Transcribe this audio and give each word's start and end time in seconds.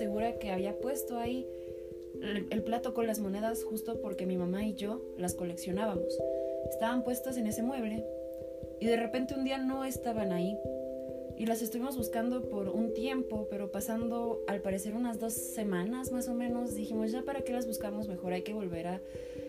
segura 0.00 0.38
que 0.38 0.50
había 0.50 0.78
puesto 0.80 1.18
ahí 1.18 1.46
el, 2.22 2.46
el 2.50 2.62
plato 2.62 2.94
con 2.94 3.06
las 3.06 3.18
monedas 3.18 3.62
justo 3.64 4.00
porque 4.00 4.24
mi 4.24 4.38
mamá 4.38 4.64
y 4.64 4.72
yo 4.72 5.02
las 5.18 5.34
coleccionábamos. 5.34 6.18
Estaban 6.70 7.04
puestas 7.04 7.36
en 7.36 7.46
ese 7.46 7.62
mueble 7.62 8.02
y 8.80 8.86
de 8.86 8.96
repente 8.96 9.34
un 9.34 9.44
día 9.44 9.58
no 9.58 9.84
estaban 9.84 10.32
ahí. 10.32 10.56
Y 11.36 11.44
las 11.44 11.60
estuvimos 11.60 11.98
buscando 11.98 12.48
por 12.48 12.70
un 12.70 12.94
tiempo, 12.94 13.46
pero 13.50 13.70
pasando 13.70 14.42
al 14.46 14.62
parecer 14.62 14.94
unas 14.94 15.20
dos 15.20 15.34
semanas 15.34 16.12
más 16.12 16.28
o 16.28 16.34
menos, 16.34 16.74
dijimos 16.74 17.12
ya 17.12 17.22
para 17.22 17.42
qué 17.42 17.52
las 17.52 17.66
buscamos 17.66 18.08
mejor, 18.08 18.32
hay 18.32 18.42
que 18.42 18.54
volver 18.54 18.86
a 18.86 19.02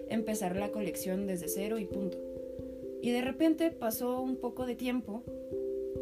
empezar 0.10 0.58
la 0.58 0.72
colección 0.72 1.28
desde 1.28 1.48
cero 1.48 1.80
y 1.80 1.86
punto. 1.86 2.18
Y 3.02 3.12
de 3.12 3.22
repente 3.22 3.72
pasó 3.72 4.22
un 4.22 4.36
poco 4.36 4.66
de 4.66 4.76
tiempo 4.76 5.24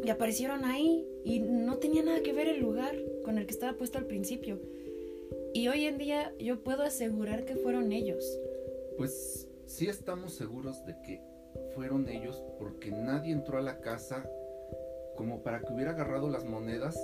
y 0.04 0.10
aparecieron 0.10 0.64
ahí 0.64 1.06
y 1.24 1.38
no 1.38 1.76
tenía 1.76 2.02
nada 2.02 2.20
que 2.20 2.32
ver 2.32 2.48
el 2.48 2.60
lugar 2.60 2.96
con 3.24 3.38
el 3.38 3.46
que 3.46 3.52
estaba 3.52 3.76
puesto 3.76 3.98
al 3.98 4.06
principio. 4.06 4.58
Y 5.52 5.68
hoy 5.68 5.86
en 5.86 5.98
día 5.98 6.32
yo 6.38 6.62
puedo 6.62 6.82
asegurar 6.82 7.44
que 7.44 7.56
fueron 7.56 7.92
ellos. 7.92 8.24
Pues 8.96 9.48
sí 9.66 9.88
estamos 9.88 10.32
seguros 10.32 10.84
de 10.84 10.96
que 11.02 11.20
fueron 11.74 12.08
ellos 12.08 12.42
porque 12.58 12.90
nadie 12.90 13.32
entró 13.32 13.58
a 13.58 13.62
la 13.62 13.80
casa 13.80 14.28
como 15.16 15.42
para 15.42 15.60
que 15.60 15.72
hubiera 15.72 15.92
agarrado 15.92 16.28
las 16.30 16.44
monedas 16.44 16.98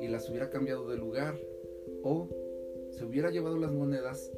y 0.00 0.08
las 0.08 0.28
hubiera 0.28 0.50
cambiado 0.50 0.88
de 0.88 0.96
lugar 0.96 1.36
o 2.02 2.28
se 2.90 3.04
hubiera 3.04 3.30
llevado 3.30 3.58
las 3.58 3.72
monedas 3.72 4.30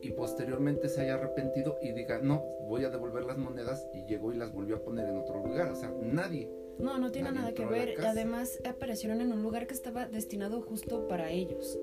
y 0.00 0.10
posteriormente 0.10 0.88
se 0.88 1.02
haya 1.02 1.14
arrepentido 1.14 1.78
y 1.80 1.92
diga, 1.92 2.18
no, 2.20 2.42
voy 2.66 2.84
a 2.84 2.90
devolver 2.90 3.24
las 3.24 3.38
monedas 3.38 3.88
y 3.94 4.04
llegó 4.04 4.32
y 4.32 4.36
las 4.36 4.52
volvió 4.52 4.76
a 4.76 4.82
poner 4.82 5.08
en 5.08 5.16
otro 5.16 5.46
lugar. 5.46 5.70
O 5.70 5.76
sea, 5.76 5.94
nadie. 6.02 6.50
No, 6.82 6.98
no 6.98 7.12
tiene 7.12 7.30
Nadie 7.30 7.40
nada 7.42 7.54
que 7.54 7.64
ver. 7.64 8.04
Además, 8.04 8.58
aparecieron 8.68 9.20
en 9.20 9.32
un 9.32 9.40
lugar 9.40 9.68
que 9.68 9.72
estaba 9.72 10.08
destinado 10.08 10.60
justo 10.60 11.06
para 11.06 11.30
ellos. 11.30 11.78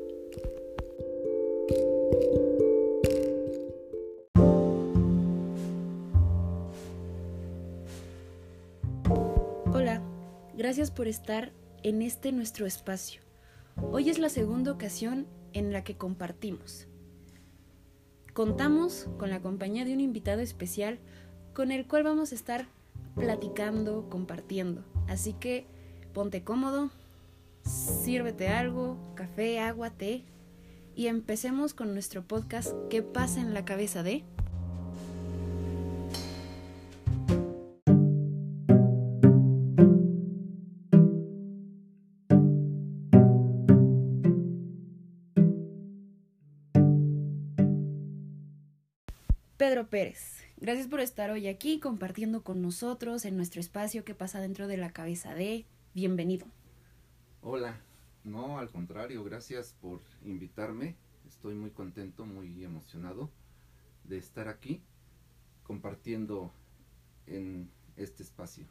Hola, 9.72 10.02
gracias 10.58 10.92
por 10.92 11.08
estar 11.08 11.54
en 11.82 12.02
este 12.02 12.34
nuestro 12.34 12.66
espacio. 12.66 13.22
Hoy 13.94 14.10
es 14.10 14.20
la 14.20 14.28
segunda 14.28 14.74
ocasión 14.74 15.28
en 15.54 15.72
la 15.72 15.86
que 15.86 15.96
compartimos. 15.96 16.88
Contamos 18.34 19.08
con 19.18 19.30
la 19.30 19.40
compañía 19.40 19.86
de 19.86 19.94
un 19.94 20.02
invitado 20.02 20.42
especial 20.42 21.00
con 21.54 21.72
el 21.72 21.88
cual 21.88 22.04
vamos 22.04 22.34
a 22.34 22.36
estar 22.36 22.68
platicando, 23.20 24.08
compartiendo. 24.10 24.84
Así 25.08 25.34
que 25.34 25.68
ponte 26.14 26.44
cómodo, 26.44 26.90
sírvete 27.64 28.48
algo, 28.48 28.98
café, 29.16 29.60
agua, 29.60 29.92
té 29.92 30.24
y 30.96 31.08
empecemos 31.08 31.74
con 31.74 31.94
nuestro 31.94 32.24
podcast 32.24 32.74
¿Qué 32.90 33.04
pasa 33.04 33.40
en 33.42 33.54
la 33.54 33.66
cabeza 33.66 34.04
de? 34.04 34.24
Pedro 49.58 49.90
Pérez, 49.90 50.49
gracias 50.60 50.88
por 50.88 51.00
estar 51.00 51.32
hoy 51.32 51.48
aquí 51.48 51.80
compartiendo 51.80 52.44
con 52.44 52.62
nosotros 52.62 53.26
en 53.26 53.36
nuestro 53.38 53.60
espacio 53.62 54.04
¿Qué 54.04 54.14
pasa 54.14 54.40
dentro 54.40 54.68
de 54.68 54.78
la 54.78 54.92
cabeza 54.92 55.34
de? 55.34 55.66
Bienvenido. 55.94 56.46
Hola, 57.42 57.82
no, 58.24 58.60
al 58.60 58.70
contrario, 58.70 59.24
gracias 59.24 59.76
por 59.82 60.02
invitarme. 60.24 60.96
Estoy 61.28 61.56
muy 61.56 61.72
contento, 61.72 62.26
muy 62.26 62.64
emocionado 62.64 63.30
de 64.04 64.18
estar 64.18 64.48
aquí 64.48 64.82
compartiendo 65.64 66.52
en 67.28 67.70
este 67.96 68.24
espacio. 68.24 68.66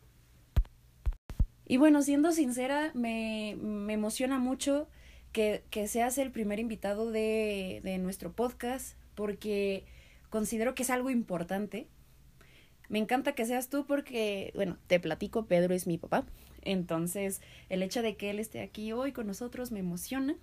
Y 1.67 1.77
bueno, 1.77 2.03
siendo 2.03 2.33
sincera, 2.33 2.93
me, 2.95 3.57
me 3.61 3.95
emociona 3.95 4.39
mucho 4.39 4.89
que, 5.33 5.65
que 5.71 5.87
seas 5.89 6.19
el 6.19 6.31
primer 6.31 6.59
invitado 6.59 7.11
de, 7.11 7.81
de 7.85 7.99
nuestro 7.99 8.33
podcast 8.33 8.97
porque 9.15 9.85
considero 10.31 10.75
que 10.75 10.83
es 10.83 10.91
algo 10.91 11.11
importante. 11.11 11.89
Me 12.89 12.99
encanta 12.99 13.35
que 13.35 13.45
seas 13.45 13.69
tú 13.69 13.87
porque, 13.87 14.53
bueno, 14.55 14.79
te 14.87 14.99
platico, 15.01 15.47
Pedro 15.47 15.75
es 15.75 15.87
mi 15.87 15.99
papá. 15.99 16.25
Entonces, 16.63 17.41
el 17.69 17.83
hecho 17.83 18.03
de 18.03 18.17
que 18.17 18.31
él 18.31 18.39
esté 18.39 18.61
aquí 18.61 18.93
hoy 18.93 19.13
con 19.13 19.27
nosotros 19.27 19.71
me 19.73 19.81
emociona. 19.81 20.37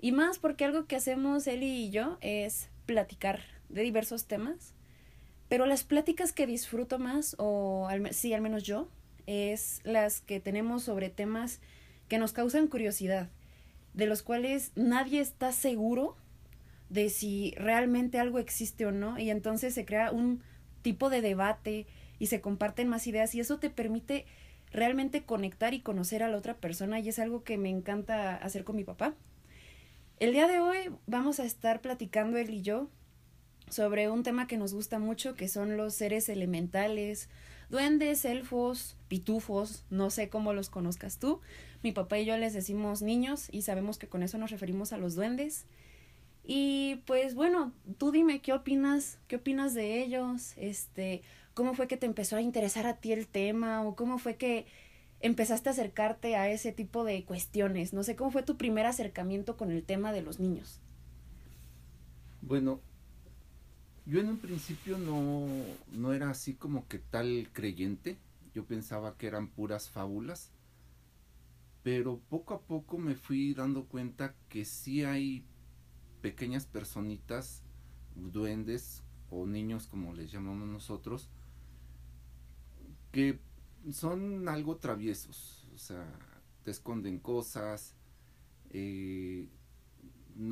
Y 0.00 0.12
más 0.12 0.38
porque 0.38 0.64
algo 0.64 0.86
que 0.86 0.96
hacemos 0.96 1.46
él 1.46 1.62
y 1.62 1.90
yo 1.90 2.18
es 2.20 2.68
platicar 2.86 3.40
de 3.68 3.82
diversos 3.82 4.26
temas. 4.26 4.74
Pero 5.48 5.66
las 5.66 5.84
pláticas 5.84 6.32
que 6.32 6.46
disfruto 6.46 6.98
más, 6.98 7.36
o 7.38 7.86
al, 7.88 8.12
sí, 8.12 8.32
al 8.34 8.40
menos 8.40 8.62
yo, 8.62 8.88
es 9.26 9.80
las 9.84 10.20
que 10.20 10.40
tenemos 10.40 10.82
sobre 10.82 11.10
temas 11.10 11.60
que 12.08 12.18
nos 12.18 12.32
causan 12.32 12.68
curiosidad, 12.68 13.28
de 13.94 14.06
los 14.06 14.22
cuales 14.22 14.72
nadie 14.74 15.20
está 15.20 15.52
seguro 15.52 16.16
de 16.88 17.08
si 17.10 17.54
realmente 17.56 18.18
algo 18.18 18.38
existe 18.38 18.86
o 18.86 18.92
no, 18.92 19.18
y 19.18 19.30
entonces 19.30 19.74
se 19.74 19.84
crea 19.84 20.10
un 20.10 20.42
tipo 20.82 21.10
de 21.10 21.20
debate 21.20 21.86
y 22.18 22.26
se 22.26 22.40
comparten 22.40 22.88
más 22.88 23.06
ideas 23.06 23.34
y 23.34 23.40
eso 23.40 23.58
te 23.58 23.70
permite 23.70 24.26
realmente 24.70 25.24
conectar 25.24 25.74
y 25.74 25.80
conocer 25.80 26.22
a 26.22 26.28
la 26.28 26.36
otra 26.36 26.54
persona 26.54 27.00
y 27.00 27.08
es 27.08 27.18
algo 27.18 27.44
que 27.44 27.58
me 27.58 27.70
encanta 27.70 28.36
hacer 28.36 28.64
con 28.64 28.76
mi 28.76 28.84
papá. 28.84 29.14
El 30.18 30.32
día 30.32 30.46
de 30.46 30.60
hoy 30.60 30.90
vamos 31.06 31.40
a 31.40 31.44
estar 31.44 31.80
platicando 31.80 32.38
él 32.38 32.50
y 32.50 32.62
yo 32.62 32.88
sobre 33.68 34.08
un 34.08 34.22
tema 34.22 34.46
que 34.46 34.56
nos 34.56 34.72
gusta 34.72 34.98
mucho, 34.98 35.34
que 35.34 35.48
son 35.48 35.76
los 35.76 35.94
seres 35.94 36.28
elementales, 36.28 37.28
duendes, 37.68 38.24
elfos, 38.24 38.96
pitufos, 39.08 39.84
no 39.90 40.10
sé 40.10 40.28
cómo 40.28 40.52
los 40.52 40.70
conozcas 40.70 41.18
tú. 41.18 41.40
Mi 41.82 41.92
papá 41.92 42.18
y 42.18 42.24
yo 42.24 42.36
les 42.36 42.54
decimos 42.54 43.02
niños 43.02 43.48
y 43.50 43.62
sabemos 43.62 43.98
que 43.98 44.08
con 44.08 44.22
eso 44.22 44.38
nos 44.38 44.50
referimos 44.50 44.92
a 44.92 44.98
los 44.98 45.14
duendes. 45.14 45.66
Y 46.46 47.02
pues 47.06 47.34
bueno, 47.34 47.72
tú 47.98 48.12
dime 48.12 48.40
qué 48.40 48.52
opinas, 48.52 49.18
qué 49.26 49.36
opinas 49.36 49.74
de 49.74 50.00
ellos, 50.02 50.54
este, 50.56 51.22
cómo 51.54 51.74
fue 51.74 51.88
que 51.88 51.96
te 51.96 52.06
empezó 52.06 52.36
a 52.36 52.40
interesar 52.40 52.86
a 52.86 52.98
ti 52.98 53.12
el 53.12 53.26
tema 53.26 53.82
o 53.82 53.96
cómo 53.96 54.18
fue 54.18 54.36
que 54.36 54.66
empezaste 55.20 55.68
a 55.68 55.72
acercarte 55.72 56.36
a 56.36 56.48
ese 56.48 56.70
tipo 56.70 57.02
de 57.02 57.24
cuestiones. 57.24 57.92
No 57.92 58.04
sé 58.04 58.14
cómo 58.14 58.30
fue 58.30 58.44
tu 58.44 58.56
primer 58.56 58.86
acercamiento 58.86 59.56
con 59.56 59.72
el 59.72 59.82
tema 59.82 60.12
de 60.12 60.22
los 60.22 60.38
niños. 60.38 60.80
Bueno, 62.42 62.80
yo 64.06 64.20
en 64.20 64.28
un 64.28 64.38
principio 64.38 64.98
no, 64.98 65.48
no 65.92 66.12
era 66.12 66.30
así 66.30 66.54
como 66.54 66.86
que 66.86 67.00
tal 67.00 67.48
creyente. 67.52 68.16
Yo 68.54 68.64
pensaba 68.64 69.16
que 69.18 69.26
eran 69.26 69.48
puras 69.48 69.90
fábulas. 69.90 70.50
Pero 71.82 72.20
poco 72.28 72.54
a 72.54 72.60
poco 72.60 72.98
me 72.98 73.16
fui 73.16 73.52
dando 73.52 73.84
cuenta 73.84 74.34
que 74.48 74.64
sí 74.64 75.02
hay 75.02 75.44
pequeñas 76.26 76.66
personitas, 76.66 77.62
duendes 78.16 79.04
o 79.30 79.46
niños 79.46 79.86
como 79.86 80.12
les 80.12 80.32
llamamos 80.32 80.66
nosotros, 80.66 81.30
que 83.12 83.38
son 83.92 84.48
algo 84.48 84.76
traviesos. 84.78 85.68
O 85.72 85.78
sea, 85.78 86.04
te 86.64 86.72
esconden 86.72 87.20
cosas, 87.20 87.94
eh, 88.70 89.48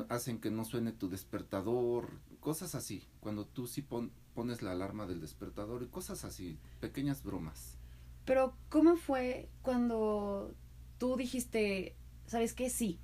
hacen 0.07 0.39
que 0.39 0.49
no 0.49 0.63
suene 0.63 0.93
tu 0.93 1.09
despertador, 1.09 2.21
cosas 2.39 2.73
así. 2.73 3.05
Cuando 3.19 3.45
tú 3.45 3.67
sí 3.67 3.81
pon- 3.81 4.13
pones 4.33 4.61
la 4.61 4.71
alarma 4.71 5.05
del 5.07 5.19
despertador 5.19 5.83
y 5.83 5.87
cosas 5.87 6.23
así, 6.23 6.57
pequeñas 6.79 7.21
bromas. 7.21 7.77
Pero, 8.23 8.55
¿cómo 8.69 8.95
fue 8.95 9.49
cuando 9.61 10.55
tú 10.99 11.17
dijiste, 11.17 11.97
sabes 12.27 12.53
qué? 12.53 12.69
Sí. 12.69 13.01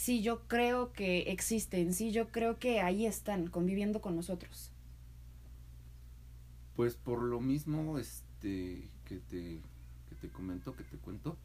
Sí, 0.00 0.22
yo 0.22 0.48
creo 0.48 0.94
que 0.94 1.30
existen, 1.30 1.92
sí, 1.92 2.10
yo 2.10 2.32
creo 2.32 2.58
que 2.58 2.80
ahí 2.80 3.04
están, 3.04 3.48
conviviendo 3.48 4.00
con 4.00 4.16
nosotros. 4.16 4.72
Pues 6.74 6.94
por 6.94 7.22
lo 7.22 7.38
mismo, 7.38 7.98
este, 7.98 8.88
que 9.04 9.18
te, 9.18 9.60
que 10.08 10.14
te 10.18 10.30
comento, 10.30 10.74
que 10.74 10.84
te 10.84 10.96
cuento. 10.96 11.36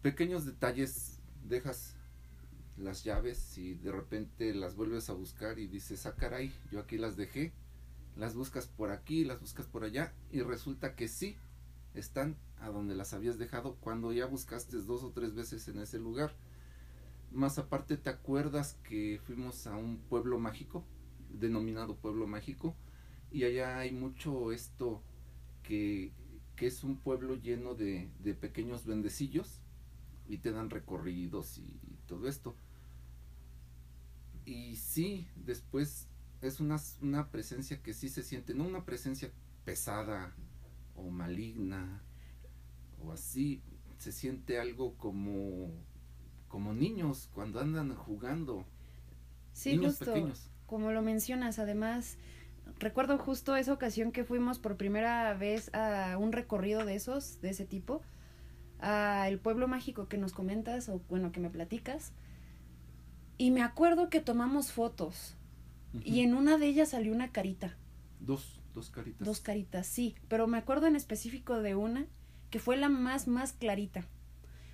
Pequeños 0.00 0.46
detalles, 0.46 1.18
dejas 1.44 1.94
las 2.78 3.04
llaves 3.04 3.58
y 3.58 3.74
de 3.74 3.92
repente 3.92 4.54
las 4.54 4.76
vuelves 4.76 5.10
a 5.10 5.12
buscar 5.12 5.58
y 5.58 5.66
dices, 5.66 6.06
ah 6.06 6.14
caray, 6.16 6.54
yo 6.72 6.80
aquí 6.80 6.96
las 6.96 7.18
dejé, 7.18 7.52
las 8.16 8.34
buscas 8.34 8.66
por 8.66 8.92
aquí, 8.92 9.26
las 9.26 9.42
buscas 9.42 9.66
por 9.66 9.84
allá 9.84 10.14
y 10.32 10.40
resulta 10.40 10.96
que 10.96 11.06
sí, 11.06 11.36
están 11.92 12.34
a 12.60 12.68
donde 12.68 12.94
las 12.94 13.12
habías 13.12 13.38
dejado 13.38 13.76
cuando 13.76 14.12
ya 14.12 14.26
buscaste 14.26 14.76
dos 14.78 15.02
o 15.02 15.10
tres 15.10 15.34
veces 15.34 15.68
en 15.68 15.78
ese 15.78 15.98
lugar. 15.98 16.34
Más 17.32 17.58
aparte 17.58 17.96
te 17.96 18.10
acuerdas 18.10 18.78
que 18.84 19.20
fuimos 19.24 19.66
a 19.66 19.76
un 19.76 19.98
pueblo 19.98 20.38
mágico, 20.38 20.84
denominado 21.30 21.96
pueblo 21.96 22.26
mágico, 22.26 22.74
y 23.30 23.44
allá 23.44 23.78
hay 23.78 23.92
mucho 23.92 24.52
esto 24.52 25.02
que, 25.62 26.12
que 26.54 26.66
es 26.66 26.84
un 26.84 26.96
pueblo 26.96 27.34
lleno 27.34 27.74
de, 27.74 28.08
de 28.20 28.34
pequeños 28.34 28.84
duendecillos 28.84 29.60
y 30.28 30.38
te 30.38 30.52
dan 30.52 30.70
recorridos 30.70 31.58
y, 31.58 31.80
todo 32.06 32.28
esto. 32.28 32.54
Y 34.44 34.76
sí, 34.76 35.26
después 35.34 36.06
es 36.40 36.60
una, 36.60 36.76
una 37.02 37.30
presencia 37.32 37.82
que 37.82 37.92
sí 37.92 38.08
se 38.08 38.22
siente, 38.22 38.54
no 38.54 38.64
una 38.64 38.84
presencia 38.84 39.32
pesada 39.64 40.32
o 40.94 41.10
maligna 41.10 42.00
o 43.02 43.12
así, 43.12 43.62
se 43.98 44.12
siente 44.12 44.58
algo 44.58 44.94
como 44.96 45.70
como 46.48 46.72
niños 46.72 47.28
cuando 47.34 47.60
andan 47.60 47.94
jugando. 47.94 48.64
Sí, 49.52 49.76
justo. 49.76 50.14
Como 50.66 50.90
lo 50.90 51.02
mencionas, 51.02 51.58
además, 51.58 52.18
recuerdo 52.78 53.18
justo 53.18 53.56
esa 53.56 53.72
ocasión 53.72 54.12
que 54.12 54.24
fuimos 54.24 54.58
por 54.58 54.76
primera 54.76 55.34
vez 55.34 55.70
a 55.74 56.16
un 56.18 56.32
recorrido 56.32 56.84
de 56.84 56.94
esos, 56.94 57.40
de 57.40 57.50
ese 57.50 57.66
tipo, 57.66 58.02
a 58.80 59.28
el 59.28 59.38
pueblo 59.38 59.68
mágico 59.68 60.08
que 60.08 60.18
nos 60.18 60.32
comentas, 60.32 60.88
o 60.88 61.00
bueno, 61.08 61.32
que 61.32 61.40
me 61.40 61.50
platicas. 61.50 62.12
Y 63.38 63.50
me 63.50 63.62
acuerdo 63.62 64.08
que 64.08 64.20
tomamos 64.20 64.72
fotos. 64.72 65.36
Y 66.04 66.20
en 66.20 66.34
una 66.34 66.58
de 66.58 66.66
ellas 66.66 66.90
salió 66.90 67.12
una 67.12 67.32
carita. 67.32 67.76
Dos, 68.20 68.60
dos 68.74 68.90
caritas. 68.90 69.26
Dos 69.26 69.40
caritas, 69.40 69.86
sí. 69.86 70.14
Pero 70.28 70.46
me 70.46 70.58
acuerdo 70.58 70.86
en 70.86 70.96
específico 70.96 71.60
de 71.60 71.74
una 71.74 72.06
que 72.50 72.58
fue 72.58 72.76
la 72.76 72.88
más, 72.88 73.28
más 73.28 73.52
clarita. 73.52 74.06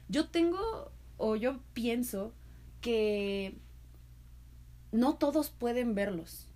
Yo 0.08 0.28
tengo, 0.28 0.92
o 1.16 1.36
yo 1.36 1.60
pienso 1.72 2.34
que 2.80 3.56
no 4.90 5.14
todos 5.14 5.50
pueden 5.50 5.94
verlos. 5.94 6.48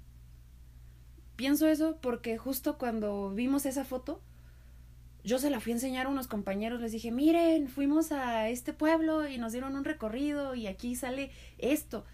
Pienso 1.37 1.67
eso 1.67 1.99
porque 2.01 2.39
justo 2.39 2.79
cuando 2.79 3.31
vimos 3.31 3.67
esa 3.67 3.85
foto, 3.85 4.21
yo 5.25 5.39
se 5.39 5.51
la 5.51 5.61
fui 5.61 5.73
a 5.73 5.77
enseñar 5.77 6.07
a 6.07 6.11
unos 6.11 6.29
compañeros, 6.29 6.81
les 6.81 6.93
dije, 6.93 7.11
miren, 7.11 7.69
fuimos 7.69 8.13
a 8.13 8.49
este 8.49 8.73
pueblo 8.73 9.29
y 9.29 9.39
nos 9.39 9.53
dieron 9.53 9.75
un 9.75 9.85
recorrido 9.85 10.55
y 10.55 10.67
aquí 10.67 10.95
sale 10.95 11.33
esto. 11.59 12.05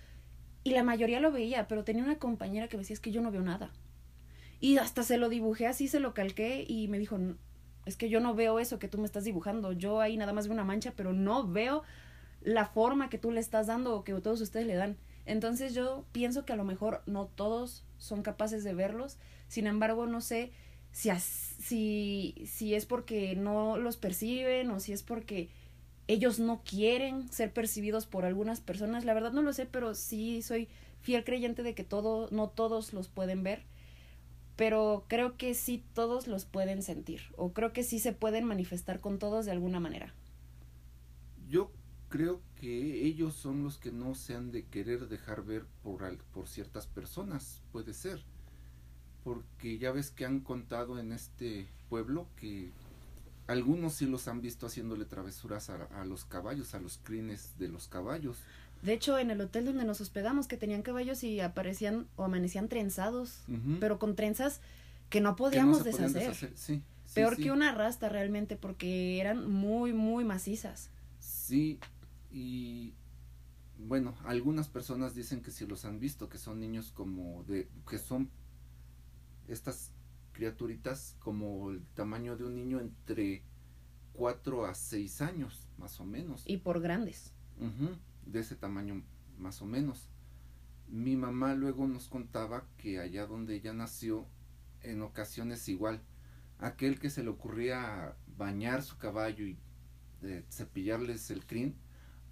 Y 0.65 0.71
la 0.71 0.83
mayoría 0.83 1.21
lo 1.21 1.31
veía, 1.31 1.69
pero 1.69 1.85
tenía 1.85 2.05
una 2.05 2.19
compañera 2.19 2.69
que 2.69 2.77
me 2.77 2.83
decía, 2.83 2.95
es 2.95 3.01
que 3.01 3.13
yo 3.13 3.21
no 3.21 3.31
veo 3.31 3.43
nada. 3.43 3.71
Y 4.61 4.79
hasta 4.79 5.03
se 5.03 5.19
lo 5.19 5.29
dibujé 5.29 5.67
así, 5.67 5.89
se 5.89 6.01
lo 6.01 6.15
calqué 6.15 6.65
y 6.67 6.89
me 6.89 6.99
dijo, 6.99 7.19
es 7.87 7.97
que 7.97 8.09
yo 8.09 8.21
no 8.21 8.35
veo 8.35 8.59
eso 8.59 8.79
que 8.79 8.89
tú 8.89 8.99
me 8.99 9.07
estás 9.07 9.25
dibujando, 9.25 9.73
yo 9.73 10.01
ahí 10.01 10.17
nada 10.17 10.33
más 10.33 10.47
veo 10.47 10.55
una 10.55 10.65
mancha, 10.65 10.93
pero 10.97 11.13
no 11.13 11.47
veo 11.47 11.83
la 12.41 12.67
forma 12.67 13.09
que 13.09 13.19
tú 13.19 13.31
le 13.31 13.41
estás 13.41 13.67
dando 13.67 13.95
o 13.95 14.05
que 14.05 14.13
todos 14.15 14.41
ustedes 14.41 14.67
le 14.67 14.75
dan. 14.75 14.97
Entonces 15.25 15.75
yo 15.75 16.05
pienso 16.13 16.45
que 16.45 16.53
a 16.53 16.57
lo 16.57 16.65
mejor 16.65 17.03
no 17.07 17.27
todos 17.27 17.85
son 17.99 18.23
capaces 18.23 18.65
de 18.65 18.75
verlos, 18.75 19.19
sin 19.49 19.67
embargo 19.67 20.07
no 20.07 20.21
sé 20.21 20.53
si, 20.91 21.11
si, 21.19 22.35
si 22.47 22.75
es 22.75 22.87
porque 22.87 23.35
no 23.37 23.79
los 23.79 23.97
perciben 23.97 24.71
o 24.71 24.81
si 24.81 24.93
es 24.93 25.03
porque 25.03 25.49
ellos 26.09 26.39
no 26.39 26.63
quieren 26.65 27.31
ser 27.33 27.53
percibidos 27.53 28.07
por 28.07 28.25
algunas 28.25 28.61
personas, 28.61 29.05
la 29.05 29.15
verdad 29.15 29.33
no 29.33 29.43
lo 29.43 29.53
sé, 29.53 29.67
pero 29.67 29.95
sí 29.95 30.43
soy 30.43 30.69
fiel 31.01 31.25
creyente 31.25 31.63
de 31.63 31.75
que 31.75 31.85
todo, 31.85 32.29
no 32.31 32.49
todos 32.49 32.93
los 32.93 33.09
pueden 33.09 33.43
ver, 33.43 33.65
pero 34.57 35.05
creo 35.09 35.37
que 35.37 35.55
sí 35.55 35.85
todos 35.95 36.27
los 36.27 36.45
pueden 36.45 36.83
sentir, 36.83 37.23
o 37.37 37.53
creo 37.53 37.73
que 37.73 37.83
sí 37.83 37.99
se 37.99 38.13
pueden 38.13 38.45
manifestar 38.45 39.01
con 39.01 39.19
todos 39.19 39.47
de 39.47 39.53
alguna 39.53 39.81
manera. 39.81 40.15
Yo 41.49 41.71
creo 42.09 42.43
que 42.57 43.07
ellos 43.07 43.35
son 43.35 43.65
los 43.65 43.79
que 43.79 43.91
no 43.91 44.15
se 44.15 44.35
han 44.35 44.53
de 44.53 44.67
querer 44.67 45.09
dejar 45.09 45.45
ver 45.45 45.65
por, 45.83 46.17
por 46.33 46.47
ciertas 46.47 46.87
personas, 46.87 47.63
puede 47.73 47.95
ser. 47.95 48.23
Porque 49.25 49.79
ya 49.79 49.93
ves 49.93 50.11
que 50.11 50.27
han 50.27 50.41
contado 50.41 50.99
en 50.99 51.13
este 51.13 51.69
pueblo 51.89 52.27
que 52.37 52.71
algunos 53.47 53.95
sí 53.95 54.07
los 54.07 54.29
han 54.29 54.41
visto 54.41 54.67
haciéndole 54.67 55.05
travesuras 55.05 55.71
a, 55.71 56.05
los 56.05 56.25
caballos, 56.25 56.75
a 56.75 56.81
los 56.81 56.99
crines 56.99 57.59
de 57.59 57.69
los 57.69 57.89
caballos. 57.89 58.39
De 58.83 58.93
hecho, 58.93 59.19
en 59.19 59.31
el 59.31 59.41
hotel 59.41 59.65
donde 59.65 59.85
nos 59.85 60.01
hospedamos, 60.01 60.49
que 60.49 60.57
tenían 60.57 60.83
caballos 60.83 61.23
y 61.23 61.41
aparecían 61.41 62.09
o 62.17 62.25
amanecían 62.25 62.69
trenzados, 62.69 63.43
pero 63.81 63.99
con 63.99 64.17
trenzas 64.17 64.61
que 65.09 65.21
no 65.21 65.37
podíamos 65.37 65.85
deshacer. 65.85 66.53
Peor 67.15 67.37
que 67.37 67.51
una 67.51 67.75
rasta 67.75 68.09
realmente, 68.09 68.57
porque 68.57 69.21
eran 69.21 69.51
muy, 69.51 69.93
muy 69.93 70.25
macizas. 70.25 70.91
Sí, 71.21 71.79
y 72.33 72.95
bueno, 73.79 74.15
algunas 74.25 74.69
personas 74.69 75.15
dicen 75.15 75.43
que 75.43 75.51
si 75.51 75.67
los 75.67 75.85
han 75.85 76.01
visto, 76.01 76.29
que 76.29 76.39
son 76.39 76.59
niños 76.59 76.91
como 76.93 77.45
de, 77.45 77.69
que 77.89 77.99
son 77.99 78.31
estas 79.49 79.93
criaturitas 80.33 81.17
como 81.21 81.71
el 81.71 81.85
tamaño 81.95 82.37
de 82.37 82.45
un 82.45 82.55
niño 82.55 82.81
entre 82.81 83.43
4 84.15 84.67
a 84.67 84.75
6 84.75 85.21
años, 85.21 85.69
más 85.79 86.01
o 86.01 86.05
menos. 86.05 86.43
Y 86.47 86.59
por 86.59 86.81
grandes. 86.81 87.33
De 88.27 88.41
ese 88.41 88.57
tamaño, 88.57 89.03
más 89.39 89.63
o 89.63 89.67
menos. 89.67 90.09
Mi 90.89 91.17
mamá 91.17 91.55
luego 91.55 91.87
nos 91.87 92.09
contaba 92.09 92.67
que 92.77 93.01
allá 93.01 93.27
donde 93.27 93.55
ella 93.55 93.73
nació, 93.73 94.27
en 94.83 95.03
ocasiones 95.03 95.69
igual, 95.69 96.03
aquel 96.59 96.99
que 96.99 97.11
se 97.11 97.23
le 97.23 97.31
ocurría 97.31 98.17
bañar 98.37 98.83
su 98.83 98.99
caballo 98.99 99.47
y 99.47 99.59
eh, 100.23 100.45
cepillarles 100.51 101.31
el 101.31 101.47
crin, 101.47 101.77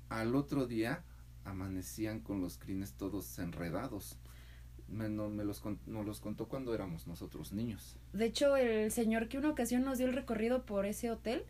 al 0.09 0.35
otro 0.35 0.67
día 0.67 1.05
amanecían 1.45 2.21
con 2.21 2.41
los 2.41 2.59
crines 2.59 2.95
todos 2.95 3.39
enredados. 3.39 4.19
Me, 4.89 5.09
me 5.09 5.45
los, 5.45 5.63
nos 5.87 6.05
los 6.05 6.21
contó 6.21 6.49
cuando 6.49 6.75
éramos 6.75 7.07
nosotros 7.07 7.53
niños. 7.53 7.97
De 8.13 8.27
hecho, 8.27 8.57
el 8.57 8.91
señor 8.91 9.29
que 9.29 9.39
una 9.39 9.51
ocasión 9.51 9.85
nos 9.85 9.99
dio 9.99 10.09
el 10.09 10.15
recorrido 10.15 10.67
por 10.67 10.85
ese 10.85 11.11
hotel 11.11 11.45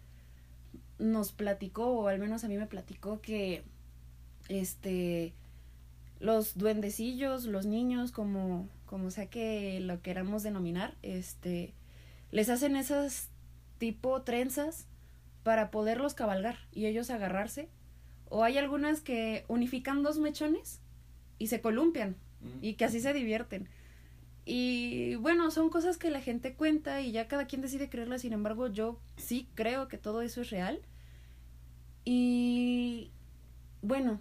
nos 1.00 1.32
platicó, 1.32 1.86
o 1.86 2.08
al 2.08 2.18
menos 2.18 2.44
a 2.44 2.48
mí 2.48 2.56
me 2.56 2.66
platicó, 2.66 3.20
que 3.20 3.64
este 4.50 5.32
los 6.20 6.58
duendecillos, 6.58 7.46
los 7.46 7.64
niños, 7.64 8.12
como, 8.12 8.68
como 8.84 9.10
sea 9.10 9.26
que 9.26 9.80
lo 9.80 10.02
queramos 10.02 10.42
denominar, 10.42 10.94
este, 11.02 11.72
les 12.30 12.50
hacen 12.50 12.76
esas 12.76 13.30
tipo 13.78 14.20
trenzas 14.22 14.86
para 15.42 15.70
poderlos 15.70 16.12
cabalgar 16.12 16.58
y 16.72 16.84
ellos 16.84 17.08
agarrarse 17.08 17.70
o 18.28 18.44
hay 18.44 18.58
algunas 18.58 19.00
que 19.00 19.44
unifican 19.48 20.02
dos 20.02 20.18
mechones 20.18 20.80
y 21.38 21.46
se 21.46 21.62
columpian 21.62 22.16
y 22.60 22.74
que 22.74 22.84
así 22.84 23.00
se 23.00 23.12
divierten. 23.12 23.68
Y 24.44 25.14
bueno, 25.16 25.50
son 25.50 25.70
cosas 25.70 25.96
que 25.96 26.10
la 26.10 26.20
gente 26.20 26.54
cuenta 26.54 27.00
y 27.00 27.12
ya 27.12 27.28
cada 27.28 27.46
quien 27.46 27.62
decide 27.62 27.88
creerlas, 27.88 28.22
sin 28.22 28.32
embargo 28.32 28.68
yo 28.68 28.98
sí 29.16 29.48
creo 29.54 29.88
que 29.88 29.98
todo 29.98 30.22
eso 30.22 30.42
es 30.42 30.50
real. 30.50 30.80
Y 32.04 33.10
bueno, 33.82 34.20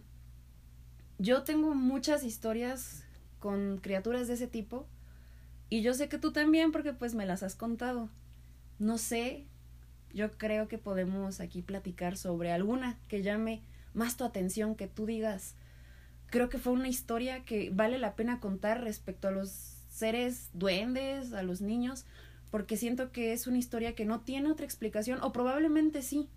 yo 1.19 1.43
tengo 1.43 1.75
muchas 1.75 2.23
historias 2.23 3.03
con 3.39 3.77
criaturas 3.77 4.27
de 4.27 4.33
ese 4.33 4.47
tipo 4.47 4.87
y 5.69 5.81
yo 5.81 5.93
sé 5.93 6.09
que 6.09 6.17
tú 6.17 6.31
también 6.31 6.71
porque 6.71 6.93
pues 6.93 7.13
me 7.13 7.25
las 7.25 7.43
has 7.43 7.55
contado. 7.55 8.09
No 8.79 8.97
sé, 8.97 9.45
yo 10.13 10.31
creo 10.31 10.67
que 10.67 10.77
podemos 10.77 11.41
aquí 11.41 11.61
platicar 11.61 12.17
sobre 12.17 12.51
alguna 12.51 12.97
que 13.09 13.21
llame 13.21 13.61
más 13.93 14.17
tu 14.17 14.23
atención, 14.23 14.75
que 14.75 14.87
tú 14.87 15.05
digas, 15.05 15.55
creo 16.27 16.49
que 16.49 16.57
fue 16.57 16.73
una 16.73 16.87
historia 16.87 17.43
que 17.43 17.69
vale 17.69 17.97
la 17.97 18.15
pena 18.15 18.39
contar 18.39 18.81
respecto 18.81 19.27
a 19.27 19.31
los 19.31 19.49
seres 19.89 20.49
duendes, 20.53 21.33
a 21.33 21.43
los 21.43 21.59
niños, 21.59 22.05
porque 22.49 22.77
siento 22.77 23.11
que 23.11 23.33
es 23.33 23.45
una 23.45 23.57
historia 23.57 23.93
que 23.93 24.05
no 24.05 24.21
tiene 24.21 24.49
otra 24.49 24.65
explicación, 24.65 25.21
o 25.21 25.33
probablemente 25.33 26.01
sí, 26.01 26.29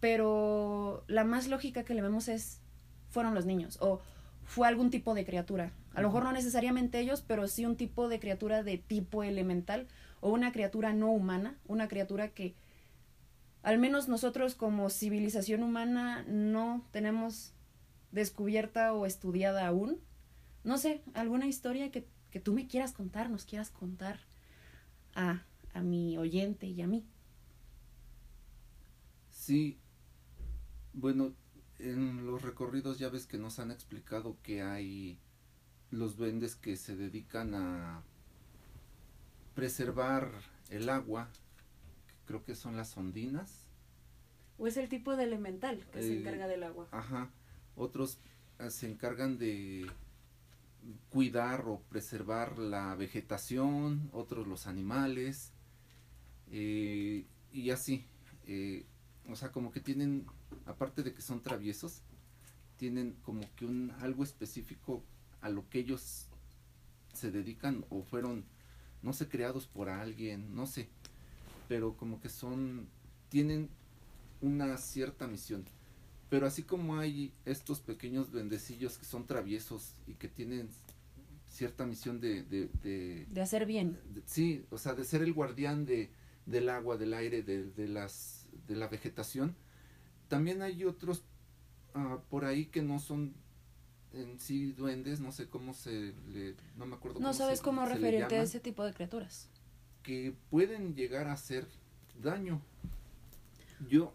pero 0.00 1.04
la 1.06 1.24
más 1.24 1.46
lógica 1.48 1.84
que 1.84 1.94
le 1.94 2.02
vemos 2.02 2.28
es, 2.28 2.60
fueron 3.08 3.34
los 3.34 3.46
niños, 3.46 3.78
o 3.80 4.00
fue 4.44 4.66
algún 4.66 4.90
tipo 4.90 5.14
de 5.14 5.24
criatura. 5.24 5.72
A 5.94 6.00
lo 6.00 6.08
mejor 6.08 6.24
no 6.24 6.32
necesariamente 6.32 7.00
ellos, 7.00 7.22
pero 7.26 7.48
sí 7.48 7.66
un 7.66 7.76
tipo 7.76 8.08
de 8.08 8.20
criatura 8.20 8.62
de 8.62 8.78
tipo 8.78 9.22
elemental, 9.22 9.86
o 10.20 10.30
una 10.30 10.52
criatura 10.52 10.92
no 10.92 11.10
humana, 11.10 11.56
una 11.66 11.88
criatura 11.88 12.28
que 12.28 12.54
al 13.62 13.78
menos 13.78 14.08
nosotros 14.08 14.54
como 14.54 14.88
civilización 14.90 15.62
humana 15.62 16.24
no 16.28 16.84
tenemos 16.90 17.52
descubierta 18.12 18.92
o 18.94 19.06
estudiada 19.06 19.66
aún. 19.66 19.98
No 20.64 20.78
sé, 20.78 21.02
alguna 21.14 21.46
historia 21.46 21.90
que, 21.90 22.06
que 22.30 22.40
tú 22.40 22.52
me 22.52 22.66
quieras 22.66 22.92
contar, 22.92 23.30
nos 23.30 23.44
quieras 23.44 23.70
contar 23.70 24.20
a, 25.14 25.42
a 25.74 25.82
mi 25.82 26.16
oyente 26.18 26.66
y 26.66 26.80
a 26.82 26.86
mí. 26.86 27.04
Sí, 29.30 29.78
bueno, 30.92 31.32
en 31.78 32.26
los 32.26 32.42
recorridos 32.42 32.98
ya 32.98 33.08
ves 33.08 33.26
que 33.26 33.38
nos 33.38 33.58
han 33.58 33.70
explicado 33.70 34.36
que 34.42 34.62
hay 34.62 35.18
los 35.90 36.16
duendes 36.16 36.56
que 36.56 36.76
se 36.76 36.96
dedican 36.96 37.54
a 37.54 38.02
preservar 39.54 40.30
el 40.70 40.88
agua 40.88 41.30
creo 42.28 42.44
que 42.44 42.54
son 42.54 42.76
las 42.76 42.96
ondinas. 42.98 43.64
¿O 44.58 44.66
es 44.66 44.76
el 44.76 44.90
tipo 44.90 45.16
de 45.16 45.24
elemental 45.24 45.84
que 45.92 46.02
se 46.02 46.18
encarga 46.18 46.46
del 46.46 46.62
agua? 46.62 46.86
Ajá. 46.92 47.30
Otros 47.74 48.18
eh, 48.58 48.70
se 48.70 48.90
encargan 48.90 49.38
de 49.38 49.90
cuidar 51.08 51.64
o 51.66 51.80
preservar 51.88 52.58
la 52.58 52.94
vegetación, 52.96 54.10
otros 54.12 54.46
los 54.46 54.66
animales, 54.66 55.52
eh, 56.50 57.24
y 57.50 57.70
así. 57.70 58.04
Eh, 58.46 58.84
o 59.26 59.34
sea, 59.34 59.50
como 59.50 59.70
que 59.70 59.80
tienen, 59.80 60.26
aparte 60.66 61.02
de 61.02 61.14
que 61.14 61.22
son 61.22 61.42
traviesos, 61.42 62.02
tienen 62.76 63.16
como 63.22 63.42
que 63.56 63.66
un 63.66 63.92
algo 64.00 64.22
específico 64.22 65.02
a 65.40 65.48
lo 65.48 65.68
que 65.68 65.80
ellos 65.80 66.26
se 67.12 67.30
dedican 67.30 67.84
o 67.90 68.02
fueron, 68.02 68.44
no 69.02 69.12
sé, 69.12 69.28
creados 69.28 69.66
por 69.66 69.88
alguien, 69.88 70.54
no 70.54 70.66
sé, 70.66 70.88
pero 71.68 71.96
como 71.96 72.20
que 72.20 72.28
son, 72.28 72.88
tienen 73.28 73.68
una 74.40 74.76
cierta 74.76 75.26
misión. 75.26 75.64
Pero 76.30 76.46
así 76.46 76.62
como 76.62 76.98
hay 76.98 77.32
estos 77.44 77.80
pequeños 77.80 78.30
bendecillos 78.30 78.98
que 78.98 79.04
son 79.04 79.26
traviesos 79.26 79.94
y 80.06 80.14
que 80.14 80.28
tienen 80.28 80.68
cierta 81.48 81.86
misión 81.86 82.20
de... 82.20 82.42
De, 82.42 83.26
de, 83.30 83.40
hacer 83.40 83.66
bien. 83.66 83.98
sí, 84.26 84.64
o 84.70 84.78
sea, 84.78 84.94
de 84.94 85.04
ser 85.04 85.22
el 85.22 85.32
guardián 85.32 85.86
de, 85.86 86.10
del 86.44 86.68
agua, 86.68 86.96
del 86.98 87.14
aire, 87.14 87.42
de, 87.42 87.64
de, 87.64 87.88
las, 87.88 88.46
de 88.66 88.76
la 88.76 88.88
vegetación. 88.88 89.56
También 90.28 90.62
hay 90.62 90.84
otros 90.84 91.24
uh, 91.94 92.20
por 92.28 92.44
ahí 92.44 92.66
que 92.66 92.82
no 92.82 92.98
son 92.98 93.34
en 94.12 94.38
sí 94.40 94.72
duendes, 94.72 95.20
no 95.20 95.32
sé 95.32 95.48
cómo 95.48 95.74
se 95.74 96.14
le... 96.28 96.54
No 96.76 96.86
me 96.86 96.96
acuerdo. 96.96 97.20
No 97.20 97.34
sabes 97.34 97.60
cómo 97.60 97.84
referirte 97.84 98.38
a 98.38 98.42
ese 98.42 98.60
tipo 98.60 98.84
de 98.84 98.94
criaturas. 98.94 99.48
Que 100.02 100.34
pueden 100.50 100.94
llegar 100.94 101.28
a 101.28 101.32
hacer 101.32 101.66
daño. 102.20 102.60
Yo 103.88 104.12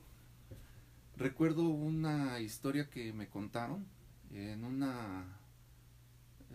recuerdo 1.16 1.64
una 1.70 2.40
historia 2.40 2.90
que 2.90 3.14
me 3.14 3.30
contaron 3.30 3.86
en 4.32 4.64
una 4.64 5.40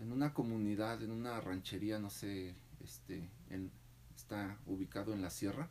en 0.01 0.11
una 0.11 0.33
comunidad, 0.33 1.03
en 1.03 1.11
una 1.11 1.41
ranchería, 1.41 1.99
no 1.99 2.09
sé, 2.09 2.55
este, 2.81 3.29
en, 3.49 3.69
está 4.15 4.57
ubicado 4.65 5.13
en 5.13 5.21
la 5.21 5.29
sierra, 5.29 5.69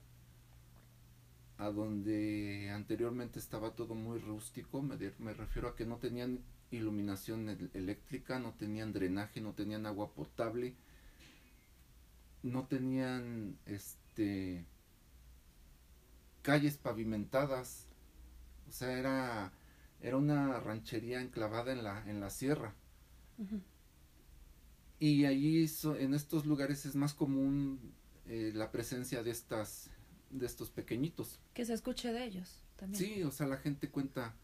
a 1.59 1.71
donde 1.71 2.71
anteriormente 2.71 3.39
estaba 3.39 3.75
todo 3.75 3.95
muy 3.95 4.19
rústico, 4.21 4.81
me, 4.81 4.97
me 5.19 5.35
refiero 5.35 5.69
a 5.69 5.77
que 5.77 5.85
no 5.85 5.97
tenían 5.97 6.41
iluminación 6.71 7.71
eléctrica, 7.75 8.39
no 8.39 8.53
tenían 8.55 8.93
drenaje, 8.93 9.41
no 9.41 9.53
tenían 9.55 9.87
agua 9.87 10.15
potable, 10.15 10.75
no 12.43 12.67
tenían 12.67 13.59
este 13.67 14.65
calles 16.43 16.77
pavimentadas, 16.79 17.87
o 18.69 18.73
sea, 18.73 18.99
era, 18.99 19.53
era 20.01 20.17
una 20.17 20.61
ranchería 20.61 21.21
enclavada 21.21 21.73
en 21.73 21.83
la, 21.83 22.09
en 22.09 22.21
la 22.21 22.31
sierra. 22.31 22.75
Y 25.01 25.25
allí 25.25 25.67
en 25.99 26.15
estos 26.15 26.47
lugares 26.47 26.87
es 26.87 26.95
más 26.95 27.15
común 27.15 27.93
eh, 28.27 28.53
la 28.55 28.71
presencia 28.71 29.23
de 29.23 29.31
estas 29.31 29.91
de 30.31 30.47
estos 30.47 30.71
pequeñitos. 30.71 31.41
Que 31.55 31.65
se 31.65 31.75
escuche 31.75 32.13
de 32.13 32.25
ellos 32.25 32.63
también. 32.77 33.03
Sí, 33.03 33.23
o 33.23 33.31
sea, 33.31 33.47
la 33.47 33.57
gente 33.57 33.91
cuenta, 33.91 34.35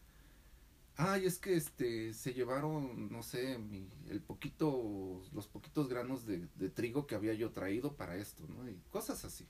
ay, 0.97 1.25
es 1.25 1.39
que 1.39 1.55
este 1.55 2.13
se 2.13 2.33
llevaron, 2.33 3.11
no 3.11 3.23
sé, 3.23 3.57
mi, 3.57 3.87
el 4.09 4.21
poquito, 4.21 5.23
los 5.33 5.47
poquitos 5.47 5.87
granos 5.87 6.25
de, 6.25 6.47
de, 6.55 6.69
trigo 6.69 7.07
que 7.07 7.15
había 7.15 7.33
yo 7.33 7.51
traído 7.51 7.95
para 7.95 8.17
esto, 8.17 8.45
¿no? 8.47 8.69
Y 8.69 8.79
cosas 8.91 9.23
así. 9.25 9.47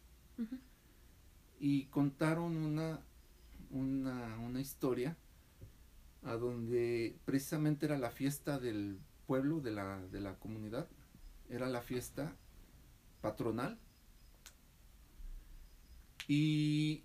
Y 1.60 1.86
contaron 1.86 2.58
una, 2.58 3.00
una, 3.70 4.38
una 4.40 4.60
historia 4.60 5.18
a 6.24 6.34
donde 6.34 7.18
precisamente 7.26 7.86
era 7.86 7.98
la 7.98 8.12
fiesta 8.12 8.60
del 8.60 9.00
pueblo, 9.28 9.62
de 9.62 9.72
la, 9.72 10.02
de 10.08 10.20
la 10.20 10.36
comunidad, 10.36 10.88
era 11.50 11.68
la 11.68 11.82
fiesta 11.82 12.36
patronal. 13.22 13.80
Y 16.28 17.04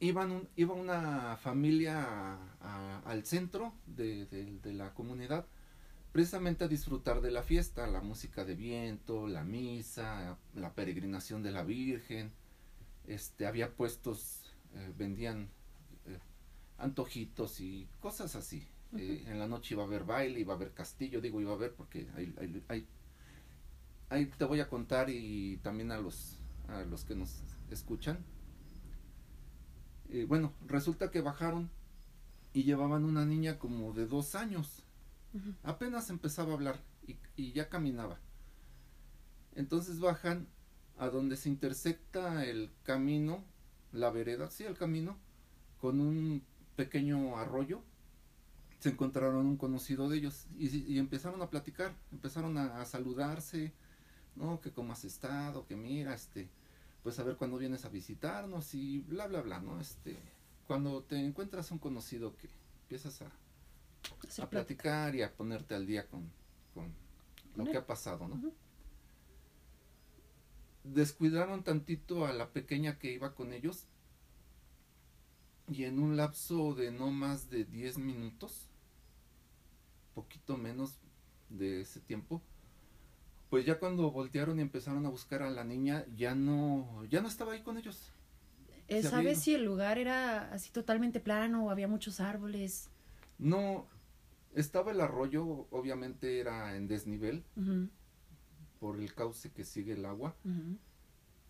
iban 0.00 0.48
iba 0.56 0.74
una 0.74 1.36
familia 1.36 2.38
al 3.04 3.24
centro 3.24 3.74
de, 3.86 4.26
de, 4.26 4.72
la 4.72 4.94
comunidad 4.94 5.46
precisamente 6.12 6.64
a 6.64 6.68
disfrutar 6.68 7.20
de 7.20 7.30
la 7.30 7.42
fiesta, 7.42 7.86
la 7.86 8.00
música 8.00 8.44
de 8.44 8.54
viento, 8.54 9.26
la 9.28 9.44
misa, 9.44 10.38
la 10.54 10.72
peregrinación 10.72 11.42
de 11.42 11.52
la 11.52 11.62
Virgen, 11.62 12.32
este 13.06 13.46
había 13.46 13.74
puestos, 13.74 14.54
eh, 14.74 14.92
vendían 14.96 15.48
eh, 16.06 16.18
antojitos 16.78 17.60
y 17.60 17.88
cosas 18.00 18.36
así. 18.36 18.66
Eh, 18.96 19.24
en 19.26 19.38
la 19.38 19.46
noche 19.46 19.74
iba 19.74 19.82
a 19.82 19.86
haber 19.86 20.04
baile, 20.04 20.40
iba 20.40 20.54
a 20.54 20.56
haber 20.56 20.72
castillo, 20.72 21.20
digo 21.20 21.40
iba 21.40 21.52
a 21.52 21.54
haber 21.54 21.74
porque 21.74 22.08
hay, 22.16 22.86
hay, 24.08 24.26
te 24.26 24.44
voy 24.44 24.60
a 24.60 24.68
contar 24.68 25.10
y 25.10 25.58
también 25.58 25.92
a 25.92 25.98
los, 25.98 26.38
a 26.68 26.82
los 26.82 27.04
que 27.04 27.14
nos 27.14 27.42
escuchan. 27.74 28.18
Eh, 30.10 30.24
bueno, 30.26 30.52
resulta 30.66 31.10
que 31.10 31.20
bajaron 31.20 31.70
y 32.52 32.64
llevaban 32.64 33.04
una 33.04 33.24
niña 33.24 33.58
como 33.58 33.92
de 33.92 34.06
dos 34.06 34.34
años. 34.34 34.84
Apenas 35.62 36.10
empezaba 36.10 36.52
a 36.52 36.54
hablar 36.54 36.80
y, 37.06 37.16
y 37.36 37.52
ya 37.52 37.68
caminaba. 37.68 38.18
Entonces 39.54 40.00
bajan 40.00 40.48
a 40.96 41.08
donde 41.08 41.36
se 41.36 41.48
intersecta 41.48 42.44
el 42.44 42.70
camino, 42.82 43.44
la 43.92 44.10
vereda, 44.10 44.50
sí, 44.50 44.64
el 44.64 44.76
camino, 44.76 45.16
con 45.80 46.00
un 46.00 46.42
pequeño 46.76 47.36
arroyo 47.36 47.82
se 48.78 48.90
encontraron 48.90 49.46
un 49.46 49.56
conocido 49.56 50.08
de 50.08 50.18
ellos 50.18 50.46
y, 50.56 50.98
empezaron 50.98 51.42
a 51.42 51.50
platicar, 51.50 51.92
empezaron 52.12 52.56
a, 52.58 52.84
saludarse, 52.84 53.72
¿no? 54.36 54.60
Que 54.60 54.70
cómo 54.70 54.92
has 54.92 55.04
estado, 55.04 55.66
que 55.66 55.76
mira, 55.76 56.14
este, 56.14 56.48
pues 57.08 57.18
a 57.20 57.24
ver 57.24 57.36
cuándo 57.36 57.56
vienes 57.56 57.86
a 57.86 57.88
visitarnos 57.88 58.74
y 58.74 58.98
bla, 58.98 59.26
bla, 59.28 59.40
bla, 59.40 59.60
¿no? 59.60 59.80
Este, 59.80 60.14
cuando 60.66 61.02
te 61.02 61.16
encuentras 61.16 61.70
un 61.70 61.78
conocido 61.78 62.36
que 62.36 62.50
empiezas 62.82 63.22
a, 63.22 63.32
a 64.42 64.50
platicar 64.50 65.14
y 65.14 65.22
a 65.22 65.34
ponerte 65.34 65.74
al 65.74 65.86
día 65.86 66.06
con, 66.06 66.30
con 66.74 66.92
lo 67.56 67.64
que 67.64 67.78
ha 67.78 67.86
pasado, 67.86 68.28
¿no? 68.28 68.52
Descuidaron 70.84 71.64
tantito 71.64 72.26
a 72.26 72.34
la 72.34 72.50
pequeña 72.50 72.98
que 72.98 73.10
iba 73.10 73.34
con 73.34 73.54
ellos 73.54 73.86
y 75.66 75.84
en 75.84 76.00
un 76.00 76.18
lapso 76.18 76.74
de 76.74 76.90
no 76.90 77.10
más 77.10 77.48
de 77.48 77.64
10 77.64 77.96
minutos 77.96 78.68
poquito 80.14 80.58
menos 80.58 80.98
de 81.48 81.80
ese 81.80 82.00
tiempo, 82.00 82.42
pues 83.50 83.64
ya 83.64 83.78
cuando 83.78 84.10
voltearon 84.10 84.58
y 84.58 84.62
empezaron 84.62 85.06
a 85.06 85.10
buscar 85.10 85.42
a 85.42 85.50
la 85.50 85.64
niña, 85.64 86.04
ya 86.16 86.34
no, 86.34 87.04
ya 87.10 87.20
no 87.20 87.28
estaba 87.28 87.52
ahí 87.52 87.62
con 87.62 87.78
ellos. 87.78 88.12
Eh, 88.88 89.02
¿Sabes 89.02 89.40
si 89.40 89.54
el 89.54 89.64
lugar 89.64 89.98
era 89.98 90.50
así 90.52 90.70
totalmente 90.70 91.20
plano 91.20 91.66
o 91.66 91.70
había 91.70 91.88
muchos 91.88 92.20
árboles? 92.20 92.90
No, 93.38 93.86
estaba 94.54 94.92
el 94.92 95.00
arroyo, 95.00 95.66
obviamente 95.70 96.40
era 96.40 96.74
en 96.76 96.88
desnivel, 96.88 97.44
por 98.80 99.00
el 99.00 99.14
cauce 99.14 99.50
que 99.50 99.64
sigue 99.64 99.92
el 99.92 100.04
agua. 100.04 100.34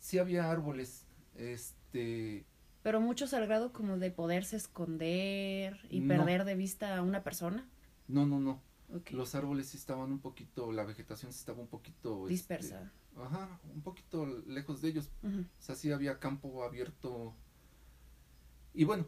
Sí 0.00 0.18
había 0.18 0.50
árboles, 0.50 1.06
este... 1.36 2.44
Pero 2.82 3.00
muchos 3.00 3.34
al 3.34 3.46
grado 3.46 3.72
como 3.72 3.98
de 3.98 4.10
poderse 4.10 4.56
esconder 4.56 5.78
y 5.90 6.00
perder 6.02 6.44
de 6.44 6.54
vista 6.54 6.96
a 6.96 7.02
una 7.02 7.22
persona. 7.22 7.68
No, 8.06 8.24
no, 8.24 8.40
no. 8.40 8.62
Los 9.10 9.34
árboles 9.34 9.74
estaban 9.74 10.10
un 10.10 10.20
poquito, 10.20 10.72
la 10.72 10.84
vegetación 10.84 11.30
estaba 11.30 11.60
un 11.60 11.68
poquito 11.68 12.28
este, 12.28 12.56
dispersa. 12.56 12.90
ajá, 13.16 13.60
un 13.74 13.82
poquito 13.82 14.26
lejos 14.46 14.80
de 14.80 14.88
ellos. 14.88 15.10
O 15.22 15.62
sea, 15.62 15.74
sí 15.74 15.92
había 15.92 16.18
campo 16.18 16.64
abierto. 16.64 17.34
Y 18.72 18.84
bueno, 18.84 19.06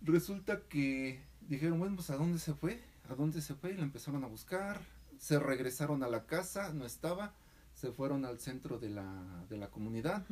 resulta 0.00 0.62
que 0.68 1.22
dijeron, 1.42 1.78
bueno, 1.78 1.96
pues 1.96 2.10
¿a 2.10 2.16
dónde 2.16 2.38
se 2.38 2.54
fue? 2.54 2.82
¿A 3.10 3.14
dónde 3.14 3.42
se 3.42 3.54
fue? 3.54 3.72
Y 3.72 3.76
la 3.76 3.82
empezaron 3.82 4.24
a 4.24 4.28
buscar. 4.28 4.80
Se 5.18 5.38
regresaron 5.38 6.02
a 6.02 6.08
la 6.08 6.26
casa, 6.26 6.72
no 6.72 6.86
estaba. 6.86 7.34
Se 7.74 7.92
fueron 7.92 8.24
al 8.24 8.38
centro 8.40 8.78
de 8.78 8.88
la, 8.88 9.46
de 9.50 9.58
la 9.58 9.70
comunidad. 9.70 10.24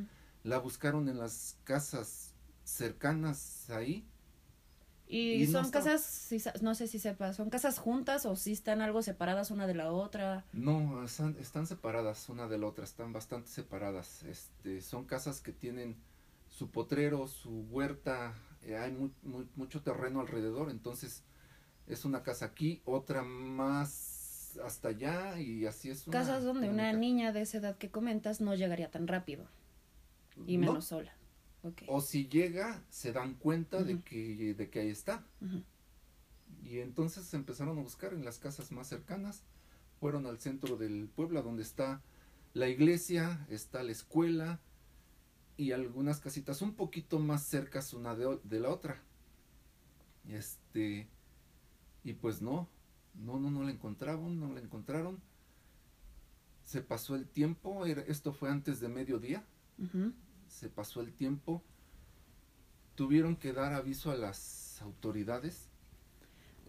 La 0.44 0.58
buscaron 0.58 1.08
en 1.08 1.18
las 1.18 1.58
casas 1.64 2.34
cercanas 2.64 3.68
ahí 3.70 4.06
y, 5.10 5.46
son 5.48 5.70
casas, 5.70 6.30
no 6.62 6.76
sé 6.76 6.86
si 6.86 7.00
sepas, 7.00 7.34
¿son 7.34 7.50
casas 7.50 7.78
juntas 7.78 8.26
o 8.26 8.36
si 8.36 8.52
están 8.52 8.80
algo 8.80 9.02
separadas 9.02 9.50
una 9.50 9.66
de 9.66 9.74
la 9.74 9.92
otra? 9.92 10.44
No, 10.52 11.04
están, 11.04 11.66
separadas 11.66 12.28
una 12.28 12.46
de 12.46 12.58
la 12.58 12.66
otra, 12.68 12.84
están 12.84 13.12
bastante 13.12 13.48
separadas. 13.48 14.22
Este, 14.22 14.80
son 14.80 15.04
casas 15.04 15.40
que 15.40 15.52
tienen 15.52 15.96
su 16.48 16.70
potrero, 16.70 17.26
su 17.26 17.66
huerta, 17.70 18.34
eh, 18.62 18.76
hay 18.76 18.96
mucho 19.56 19.82
terreno 19.82 20.20
alrededor, 20.20 20.70
entonces 20.70 21.24
es 21.88 22.04
una 22.04 22.22
casa 22.22 22.44
aquí, 22.46 22.80
otra 22.84 23.22
más 23.22 24.58
hasta 24.64 24.88
allá 24.88 25.40
y 25.40 25.66
así 25.66 25.90
es. 25.90 26.06
Una 26.06 26.20
Casas 26.20 26.44
donde 26.44 26.68
una 26.68 26.92
niña 26.92 27.32
de 27.32 27.42
esa 27.42 27.58
edad 27.58 27.76
que 27.76 27.90
comentas 27.90 28.40
no 28.40 28.54
llegaría 28.54 28.90
tan 28.90 29.08
rápido 29.08 29.46
y 30.46 30.56
menos 30.58 30.86
sola. 30.86 31.12
O 31.86 32.00
si 32.00 32.28
llega, 32.28 32.82
se 32.90 33.12
dan 33.12 33.34
cuenta 33.34 33.82
de, 33.84 34.00
que, 34.02 34.54
de 34.54 34.70
que 34.70 34.80
ahí 34.80 34.88
está. 34.90 35.26
Y 36.62 36.78
entonces 36.80 37.32
empezaron 37.34 37.78
a 37.78 37.82
buscar 37.82 38.12
en 38.14 38.24
las 38.24 38.38
casas 38.38 38.70
más 38.72 38.88
cercanas. 38.88 39.42
Fueron 39.98 40.26
al 40.26 40.38
centro 40.38 40.76
del 40.76 41.08
pueblo, 41.08 41.42
donde 41.42 41.62
está 41.62 42.02
la 42.54 42.68
iglesia, 42.68 43.46
está 43.50 43.82
la 43.82 43.92
escuela. 43.92 44.60
y 45.56 45.72
algunas 45.72 46.20
casitas 46.20 46.62
un 46.62 46.74
poquito 46.74 47.18
más 47.18 47.44
cercas 47.44 47.92
una 47.92 48.14
de, 48.16 48.38
de 48.44 48.60
la 48.60 48.70
otra. 48.70 49.02
Este, 50.28 51.08
y 52.04 52.14
pues 52.14 52.40
no, 52.42 52.68
no, 53.14 53.38
no, 53.38 53.50
no 53.50 53.62
la 53.64 53.70
encontraron, 53.70 54.38
no 54.40 54.52
la 54.52 54.60
encontraron. 54.60 55.20
Se 56.64 56.80
pasó 56.82 57.16
el 57.16 57.28
tiempo, 57.28 57.84
esto 57.84 58.32
fue 58.32 58.48
antes 58.50 58.80
de 58.80 58.88
mediodía. 58.88 59.44
Se 60.50 60.68
pasó 60.68 61.00
el 61.00 61.12
tiempo. 61.12 61.62
Tuvieron 62.96 63.36
que 63.36 63.52
dar 63.52 63.72
aviso 63.72 64.10
a 64.10 64.16
las 64.16 64.82
autoridades. 64.82 65.68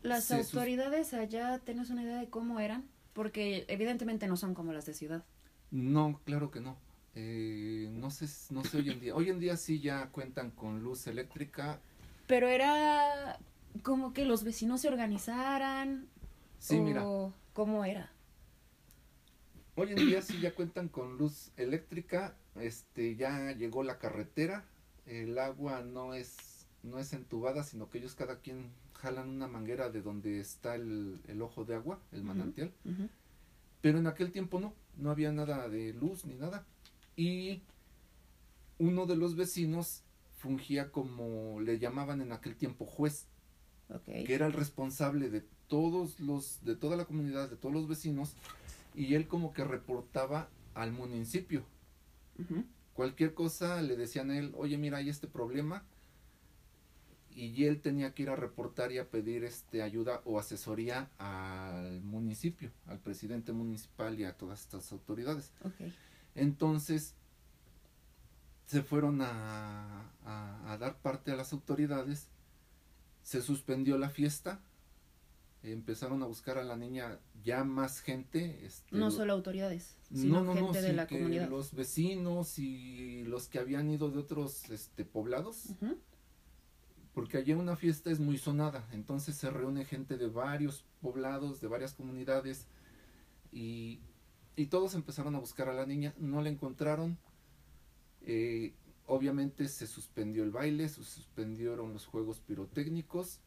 Las 0.03 0.31
autoridades 0.31 1.13
allá, 1.13 1.59
¿tienes 1.59 1.89
una 1.89 2.03
idea 2.03 2.19
de 2.19 2.29
cómo 2.29 2.59
eran? 2.59 2.88
Porque 3.13 3.65
evidentemente 3.67 4.27
no 4.27 4.38
son 4.38 4.53
como 4.53 4.71
las 4.71 4.85
de 4.85 4.93
ciudad. 4.93 5.25
No, 5.71 6.21
claro 6.23 6.51
que 6.51 6.61
no. 6.61 6.77
Eh, 7.15 7.89
no 7.91 8.09
sé, 8.11 8.27
no 8.53 8.63
sé 8.63 8.77
hoy 8.77 8.89
en 8.91 9.00
día. 9.01 9.15
Hoy 9.15 9.29
en 9.29 9.39
día 9.39 9.57
sí 9.57 9.81
ya 9.81 10.09
cuentan 10.09 10.51
con 10.51 10.81
luz 10.81 11.07
eléctrica. 11.07 11.79
Pero 12.27 12.47
era 12.47 13.38
como 13.83 14.13
que 14.13 14.25
los 14.25 14.43
vecinos 14.43 14.81
se 14.81 14.88
organizaran. 14.88 16.07
Sí, 16.59 16.79
mira. 16.79 17.03
¿Cómo 17.53 17.83
era? 17.83 18.11
Hoy 19.75 19.89
en 19.91 19.95
día 19.95 20.21
sí 20.21 20.39
ya 20.39 20.53
cuentan 20.53 20.88
con 20.88 21.17
luz 21.17 21.51
eléctrica, 21.57 22.35
este 22.55 23.15
ya 23.15 23.51
llegó 23.53 23.84
la 23.84 23.98
carretera, 23.98 24.65
el 25.05 25.38
agua 25.38 25.81
no 25.81 26.13
es 26.13 26.67
no 26.84 27.00
es 27.00 27.13
entubada, 27.13 27.63
sino 27.63 27.89
que 27.89 28.00
ellos 28.00 28.15
cada 28.15 28.39
quien 28.39 28.72
jalan 28.93 29.29
una 29.29 29.48
manguera 29.48 29.89
de 29.89 30.01
donde 30.01 30.39
está 30.39 30.75
el, 30.75 31.20
ojo 31.41 31.65
de 31.65 31.75
agua, 31.75 32.00
el 32.12 32.24
manantial. 32.24 32.74
Pero 33.81 33.98
en 33.98 34.08
aquel 34.08 34.31
tiempo 34.31 34.60
no, 34.60 34.74
no 34.98 35.12
había 35.12 35.31
nada 35.31 35.67
de 35.70 35.93
luz 35.93 36.25
ni 36.25 36.36
nada. 36.36 36.65
Y 37.15 37.62
uno 38.77 39.05
de 39.05 39.15
los 39.15 39.36
vecinos 39.36 40.03
fungía 40.38 40.91
como 40.91 41.60
le 41.62 41.79
llamaban 41.79 42.22
en 42.22 42.31
aquel 42.31 42.55
tiempo 42.55 42.86
juez, 42.86 43.27
que 44.05 44.34
era 44.34 44.48
el 44.48 44.53
responsable 44.53 45.29
de 45.29 45.43
todos 45.67 46.20
los, 46.20 46.63
de 46.63 46.75
toda 46.75 46.96
la 46.96 47.05
comunidad, 47.05 47.50
de 47.50 47.58
todos 47.58 47.74
los 47.74 47.88
vecinos, 47.88 48.36
y 48.96 49.15
él 49.15 49.27
como 49.27 49.53
que 49.53 49.63
reportaba 49.63 50.50
al 50.74 50.91
municipio. 50.91 51.63
Cualquier 52.93 53.33
cosa 53.33 53.81
le 53.81 53.95
decían 53.95 54.31
a 54.31 54.38
él, 54.38 54.51
oye 54.55 54.77
mira, 54.77 54.97
hay 54.97 55.09
este 55.09 55.27
problema, 55.27 55.83
y 57.35 57.65
él 57.65 57.81
tenía 57.81 58.13
que 58.13 58.23
ir 58.23 58.29
a 58.29 58.35
reportar 58.35 58.91
y 58.91 58.97
a 58.97 59.09
pedir 59.09 59.43
este 59.43 59.81
ayuda 59.81 60.21
o 60.25 60.39
asesoría 60.39 61.09
al 61.17 62.01
municipio, 62.01 62.71
al 62.88 63.00
presidente 63.00 63.53
municipal 63.53 64.19
y 64.19 64.25
a 64.25 64.33
todas 64.33 64.61
estas 64.61 64.91
autoridades. 64.91 65.51
Entonces 66.35 67.15
se 68.65 68.83
fueron 68.83 69.21
a, 69.21 70.11
a, 70.25 70.77
dar 70.77 70.97
parte 70.97 71.31
a 71.31 71.35
las 71.35 71.51
autoridades, 71.53 72.27
se 73.23 73.41
suspendió 73.41 73.97
la 73.97 74.09
fiesta, 74.09 74.61
empezaron 75.63 76.24
a 76.24 76.25
buscar 76.25 76.58
a 76.58 76.63
la 76.63 76.75
niña 76.75 77.20
ya 77.44 77.63
más 77.63 78.00
gente. 78.00 78.65
Este, 78.65 78.96
no 78.96 79.12
solo 79.12 79.34
autoridades, 79.34 79.98
sino 80.13 80.53
gente 80.53 80.82
de 80.82 80.94
la 80.94 81.08
comunidad. 81.08 81.50
Los 81.50 81.74
vecinos 81.74 82.60
y 82.60 83.24
los 83.24 83.48
que 83.48 83.60
habían 83.60 83.89
ido 83.89 84.10
de 84.10 84.20
otros 84.20 84.70
este, 84.70 85.06
poblados 85.06 85.75
porque 87.13 87.38
allí 87.38 87.53
una 87.53 87.75
fiesta 87.75 88.10
es 88.10 88.20
muy 88.20 88.38
sonada, 88.38 88.88
entonces 88.91 89.36
se 89.36 89.50
reúne 89.50 89.86
gente 89.86 90.18
de 90.18 90.27
varios 90.27 90.86
poblados, 91.01 91.60
de 91.60 91.68
varias 91.68 91.94
comunidades, 91.94 92.68
y, 93.51 94.00
y 94.56 94.68
todos 94.68 94.96
empezaron 94.96 95.36
a 95.36 95.39
buscar 95.39 95.68
a 95.68 95.74
la 95.74 95.86
niña, 95.86 96.13
no 96.18 96.41
la 96.41 96.50
encontraron, 96.50 97.18
eh, 98.22 98.74
obviamente 99.08 99.68
se 99.68 99.88
suspendió 99.88 100.44
el 100.44 100.51
baile, 100.51 100.88
se 100.88 101.03
suspendieron 101.03 101.91
los 101.91 102.06
juegos 102.06 102.39
pirotécnicos, 102.39 103.42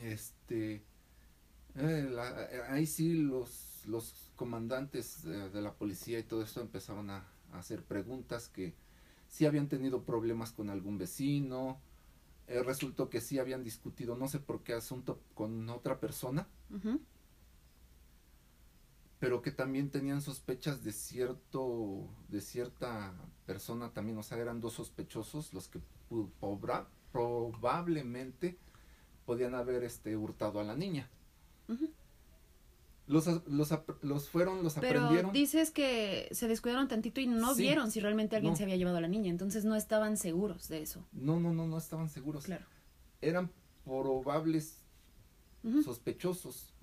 este, 0.00 0.82
eh, 1.76 2.16
ahí 2.68 2.86
sí 2.86 3.14
los, 3.14 3.82
los 3.86 4.30
comandantes 4.36 5.24
de, 5.24 5.60
la 5.60 5.74
policía 5.74 6.18
y 6.18 6.24
todo 6.24 6.42
esto 6.42 6.60
empezaron 6.60 7.10
a, 7.10 7.26
a 7.52 7.58
hacer 7.58 7.82
preguntas 7.82 8.48
que 8.48 8.74
si 9.28 9.46
habían 9.46 9.68
tenido 9.68 10.04
problemas 10.04 10.52
con 10.52 10.70
algún 10.70 10.98
vecino, 10.98 11.80
eh, 12.48 12.62
resultó 12.62 13.10
que 13.10 13.20
sí 13.20 13.40
habían 13.40 13.64
discutido 13.64 14.16
no 14.16 14.28
sé 14.28 14.38
por 14.38 14.62
qué 14.62 14.72
asunto 14.72 15.20
con 15.34 15.68
otra 15.68 15.98
persona, 15.98 16.46
pero 19.18 19.42
que 19.42 19.50
también 19.50 19.90
tenían 19.90 20.20
sospechas 20.20 20.84
de 20.84 20.92
cierto, 20.92 22.08
de 22.28 22.40
cierta 22.40 23.14
persona 23.46 23.92
también, 23.92 24.16
o 24.18 24.22
sea, 24.22 24.38
eran 24.38 24.60
dos 24.60 24.74
sospechosos 24.74 25.52
los 25.54 25.68
que 25.68 25.80
probablemente 27.10 28.58
podían 29.26 29.54
haber 29.54 29.84
este 29.84 30.16
hurtado 30.16 30.60
a 30.60 30.64
la 30.64 30.74
niña. 30.74 31.10
Los, 33.06 33.26
los, 33.46 33.72
los, 34.02 34.28
fueron, 34.28 34.64
los 34.64 34.74
Pero 34.74 35.30
dices 35.32 35.70
que 35.70 36.28
se 36.32 36.48
descuidaron 36.48 36.88
tantito 36.88 37.20
y 37.20 37.26
no 37.26 37.54
vieron 37.54 37.90
si 37.90 38.00
realmente 38.00 38.34
alguien 38.34 38.56
se 38.56 38.64
había 38.64 38.76
llevado 38.76 38.96
a 38.96 39.00
la 39.00 39.08
niña, 39.08 39.30
entonces 39.30 39.64
no 39.64 39.76
estaban 39.76 40.16
seguros 40.16 40.68
de 40.68 40.82
eso. 40.82 41.06
No, 41.12 41.38
no, 41.38 41.52
no, 41.52 41.68
no 41.68 41.78
estaban 41.78 42.08
seguros. 42.08 42.44
Claro. 42.44 42.64
Eran 43.20 43.52
probables 43.84 44.82
sospechosos. 45.84 46.74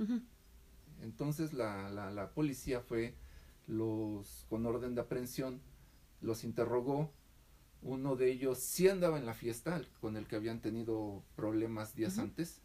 Entonces 1.02 1.54
la, 1.54 1.90
la, 1.90 2.12
la, 2.12 2.30
policía 2.32 2.80
fue, 2.82 3.16
los, 3.68 4.46
con 4.50 4.66
orden 4.66 4.96
de 4.96 5.02
aprehensión, 5.02 5.62
los 6.22 6.44
interrogó. 6.44 7.12
Uno 7.84 8.16
de 8.16 8.32
ellos 8.32 8.60
sí 8.60 8.88
andaba 8.88 9.20
en 9.20 9.26
la 9.26 9.34
fiesta, 9.34 9.82
con 10.02 10.18
el 10.18 10.26
que 10.26 10.36
habían 10.36 10.62
tenido 10.62 11.22
problemas 11.36 11.96
días 11.96 12.18
antes 12.18 12.62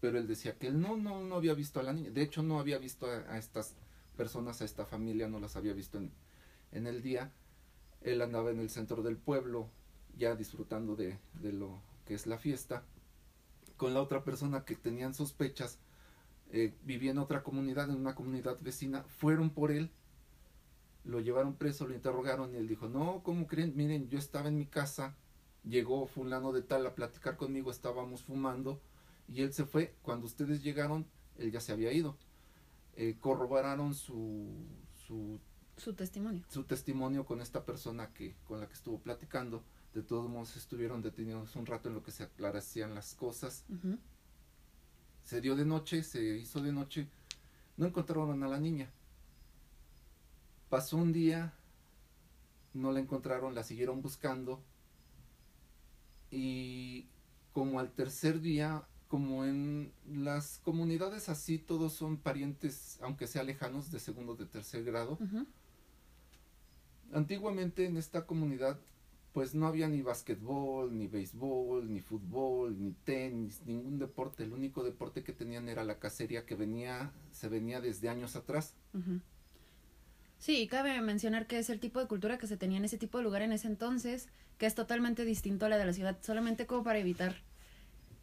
pero 0.00 0.18
él 0.18 0.26
decía 0.26 0.58
que 0.58 0.68
él 0.68 0.80
no, 0.80 0.96
no, 0.96 1.22
no 1.24 1.36
había 1.36 1.54
visto 1.54 1.80
a 1.80 1.82
la 1.82 1.92
niña, 1.92 2.10
de 2.10 2.22
hecho 2.22 2.42
no 2.42 2.58
había 2.58 2.78
visto 2.78 3.06
a, 3.06 3.38
estas 3.38 3.74
personas, 4.16 4.60
a 4.60 4.64
esta 4.64 4.84
familia, 4.84 5.28
no 5.28 5.40
las 5.40 5.56
había 5.56 5.72
visto 5.72 5.98
en, 5.98 6.12
en, 6.72 6.86
el 6.86 7.02
día, 7.02 7.32
él 8.02 8.22
andaba 8.22 8.50
en 8.50 8.60
el 8.60 8.70
centro 8.70 9.02
del 9.02 9.16
pueblo, 9.16 9.68
ya 10.16 10.34
disfrutando 10.34 10.96
de, 10.96 11.18
de 11.42 11.52
lo 11.52 11.80
que 12.06 12.14
es 12.14 12.26
la 12.26 12.38
fiesta, 12.38 12.84
con 13.76 13.94
la 13.94 14.02
otra 14.02 14.24
persona 14.24 14.64
que 14.64 14.76
tenían 14.76 15.14
sospechas, 15.14 15.78
eh, 16.52 16.72
vivía 16.84 17.10
en 17.10 17.18
otra 17.18 17.42
comunidad, 17.42 17.90
en 17.90 17.96
una 17.96 18.14
comunidad 18.14 18.58
vecina, 18.60 19.02
fueron 19.08 19.50
por 19.50 19.70
él, 19.70 19.90
lo 21.06 21.20
llevaron 21.20 21.54
preso, 21.54 21.86
lo 21.86 21.94
interrogaron 21.94 22.52
y 22.52 22.56
él 22.56 22.68
dijo, 22.68 22.88
no, 22.88 23.22
¿cómo 23.22 23.46
creen? 23.46 23.72
Miren, 23.76 24.08
yo 24.08 24.18
estaba 24.18 24.48
en 24.48 24.58
mi 24.58 24.66
casa, 24.66 25.16
llegó 25.64 26.06
fulano 26.06 26.52
de 26.52 26.62
tal 26.62 26.86
a 26.86 26.94
platicar 26.94 27.36
conmigo, 27.36 27.70
estábamos 27.70 28.24
fumando, 28.24 28.80
y 29.28 29.42
él 29.42 29.52
se 29.52 29.64
fue. 29.64 29.94
Cuando 30.02 30.26
ustedes 30.26 30.62
llegaron, 30.62 31.06
él 31.38 31.52
ya 31.52 31.60
se 31.60 31.72
había 31.72 31.92
ido. 31.92 32.16
Eh, 32.96 33.16
corroboraron 33.20 33.94
su, 33.94 34.48
su, 35.06 35.38
su 35.76 35.94
testimonio. 35.94 36.44
Su 36.48 36.64
testimonio 36.64 37.24
con 37.24 37.40
esta 37.40 37.64
persona 37.64 38.12
que, 38.12 38.34
con 38.44 38.60
la 38.60 38.66
que 38.66 38.74
estuvo 38.74 38.98
platicando. 38.98 39.62
De 39.94 40.02
todos 40.02 40.28
modos 40.28 40.56
estuvieron 40.56 41.02
detenidos 41.02 41.56
un 41.56 41.66
rato 41.66 41.88
en 41.88 41.94
lo 41.94 42.02
que 42.02 42.10
se 42.10 42.24
aclarecían 42.24 42.94
las 42.94 43.14
cosas. 43.14 43.64
Se 45.22 45.40
dio 45.40 45.56
de 45.56 45.64
noche, 45.64 46.02
se 46.02 46.22
hizo 46.36 46.60
de 46.60 46.72
noche. 46.72 47.08
No 47.76 47.86
encontraron 47.86 48.42
a 48.42 48.48
la 48.48 48.60
niña. 48.60 48.90
Pasó 50.68 50.96
un 50.96 51.12
día, 51.12 51.54
no 52.74 52.92
la 52.92 53.00
encontraron, 53.00 53.54
la 53.54 53.62
siguieron 53.62 54.02
buscando. 54.02 54.60
Y 56.30 57.06
como 57.52 57.80
al 57.80 57.90
tercer 57.92 58.40
día 58.40 58.84
como 59.08 59.44
en 59.44 59.92
las 60.08 60.58
comunidades 60.64 61.28
así 61.28 61.58
todos 61.58 61.92
son 61.92 62.16
parientes, 62.16 62.98
aunque 63.00 63.26
sea 63.26 63.44
lejanos, 63.44 63.90
de 63.90 64.00
segundo, 64.00 64.34
de 64.34 64.46
tercer 64.46 64.84
grado. 64.84 65.18
Antiguamente 67.12 67.86
en 67.86 67.96
esta 67.96 68.26
comunidad 68.26 68.78
pues 69.32 69.54
no 69.54 69.66
había 69.66 69.86
ni 69.86 70.00
básquetbol, 70.00 70.96
ni 70.96 71.08
béisbol, 71.08 71.92
ni 71.92 72.00
fútbol, 72.00 72.74
ni 72.80 72.92
tenis, 73.04 73.60
ningún 73.66 73.98
deporte. 73.98 74.44
El 74.44 74.54
único 74.54 74.82
deporte 74.82 75.22
que 75.22 75.34
tenían 75.34 75.68
era 75.68 75.84
la 75.84 75.98
cacería 75.98 76.46
que 76.46 76.54
venía, 76.54 77.12
se 77.32 77.50
venía 77.50 77.82
desde 77.82 78.08
años 78.08 78.34
atrás. 78.34 78.72
Sí, 80.38 80.66
cabe 80.68 81.00
mencionar 81.00 81.46
que 81.46 81.58
es 81.58 81.70
el 81.70 81.80
tipo 81.80 82.00
de 82.00 82.06
cultura 82.06 82.38
que 82.38 82.46
se 82.46 82.56
tenía 82.56 82.78
en 82.78 82.84
ese 82.84 82.98
tipo 82.98 83.18
de 83.18 83.24
lugar 83.24 83.42
en 83.42 83.52
ese 83.52 83.68
entonces, 83.68 84.28
que 84.58 84.66
es 84.66 84.74
totalmente 84.74 85.24
distinto 85.24 85.66
a 85.66 85.68
la 85.68 85.78
de 85.78 85.86
la 85.86 85.92
ciudad, 85.92 86.18
solamente 86.22 86.66
como 86.66 86.84
para 86.84 86.98
evitar 86.98 87.42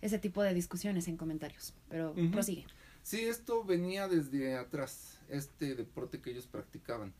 ese 0.02 0.20
tipo 0.20 0.44
de 0.44 0.54
discusiones 0.54 1.08
en 1.08 1.18
comentarios. 1.18 1.74
Pero 1.90 2.14
prosigue. 2.32 2.66
Sí, 3.04 3.22
esto 3.22 3.64
venía 3.64 4.08
desde 4.08 4.56
atrás, 4.56 5.20
este 5.30 5.76
deporte 5.76 6.22
que 6.22 6.32
ellos 6.32 6.48
practicaban. 6.48 7.14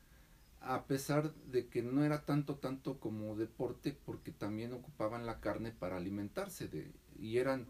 A 0.60 0.84
pesar 0.84 1.34
de 1.34 1.66
que 1.68 1.82
no 1.82 2.04
era 2.04 2.24
tanto, 2.24 2.56
tanto 2.56 2.98
como 2.98 3.36
deporte, 3.36 3.96
porque 4.06 4.32
también 4.32 4.72
ocupaban 4.72 5.26
la 5.26 5.40
carne 5.40 5.72
para 5.72 5.96
alimentarse 5.96 6.68
de, 6.68 6.90
y 7.18 7.36
eran 7.36 7.66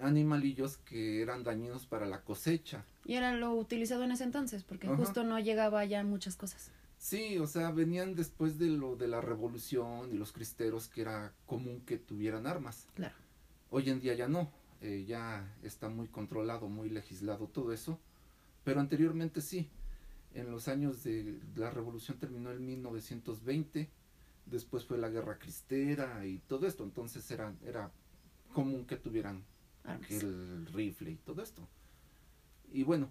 animalillos 0.00 0.78
que 0.78 1.22
eran 1.22 1.44
dañinos 1.44 1.86
para 1.86 2.06
la 2.06 2.22
cosecha. 2.22 2.84
Y 3.04 3.14
era 3.14 3.32
lo 3.34 3.54
utilizado 3.54 4.04
en 4.04 4.12
ese 4.12 4.24
entonces, 4.24 4.64
porque 4.64 4.88
justo 4.88 5.24
no 5.24 5.38
llegaba 5.38 5.84
ya 5.84 6.02
muchas 6.04 6.36
cosas. 6.36 6.70
Sí, 6.98 7.38
o 7.38 7.46
sea, 7.46 7.70
venían 7.70 8.14
después 8.14 8.58
de 8.58 8.66
lo 8.66 8.96
de 8.96 9.08
la 9.08 9.20
revolución 9.20 10.12
y 10.12 10.18
los 10.18 10.32
cristeros 10.32 10.88
que 10.88 11.02
era 11.02 11.32
común 11.46 11.80
que 11.86 11.96
tuvieran 11.96 12.46
armas. 12.46 12.86
Claro. 12.94 13.14
Hoy 13.70 13.88
en 13.88 14.00
día 14.00 14.14
ya 14.14 14.28
no, 14.28 14.50
eh, 14.80 15.04
ya 15.06 15.54
está 15.62 15.88
muy 15.88 16.08
controlado, 16.08 16.68
muy 16.68 16.90
legislado 16.90 17.46
todo 17.46 17.72
eso, 17.72 17.98
pero 18.64 18.80
anteriormente 18.80 19.40
sí. 19.40 19.68
En 20.34 20.50
los 20.50 20.68
años 20.68 21.02
de 21.04 21.40
la 21.56 21.70
revolución 21.70 22.18
terminó 22.18 22.50
en 22.50 22.64
1920, 22.64 23.88
después 24.46 24.84
fue 24.84 24.98
la 24.98 25.08
guerra 25.08 25.38
cristera 25.38 26.26
y 26.26 26.38
todo 26.40 26.66
esto, 26.66 26.84
entonces 26.84 27.30
era, 27.30 27.54
era 27.64 27.90
común 28.52 28.84
que 28.84 28.96
tuvieran 28.96 29.44
Armas. 29.88 30.10
el 30.10 30.66
rifle 30.66 31.12
y 31.12 31.16
todo 31.16 31.42
esto. 31.42 31.66
Y 32.72 32.82
bueno, 32.82 33.10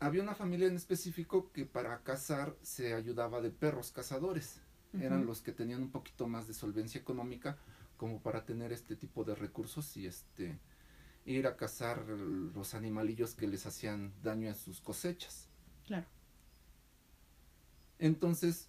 había 0.00 0.22
una 0.22 0.34
familia 0.34 0.68
en 0.68 0.76
específico 0.76 1.50
que 1.52 1.64
para 1.66 2.02
cazar 2.02 2.56
se 2.62 2.94
ayudaba 2.94 3.40
de 3.40 3.50
perros 3.50 3.90
cazadores. 3.92 4.60
Eran 5.00 5.26
los 5.26 5.42
que 5.42 5.52
tenían 5.52 5.82
un 5.82 5.90
poquito 5.90 6.26
más 6.26 6.48
de 6.48 6.54
solvencia 6.54 6.98
económica 6.98 7.58
como 7.98 8.22
para 8.22 8.46
tener 8.46 8.72
este 8.72 8.96
tipo 8.96 9.22
de 9.22 9.34
recursos 9.34 9.96
y 9.98 10.06
este 10.06 10.58
ir 11.26 11.46
a 11.46 11.56
cazar 11.56 12.08
los 12.08 12.74
animalillos 12.74 13.34
que 13.34 13.46
les 13.46 13.66
hacían 13.66 14.14
daño 14.22 14.50
a 14.50 14.54
sus 14.54 14.80
cosechas. 14.80 15.46
Claro. 15.86 16.06
Entonces, 17.98 18.68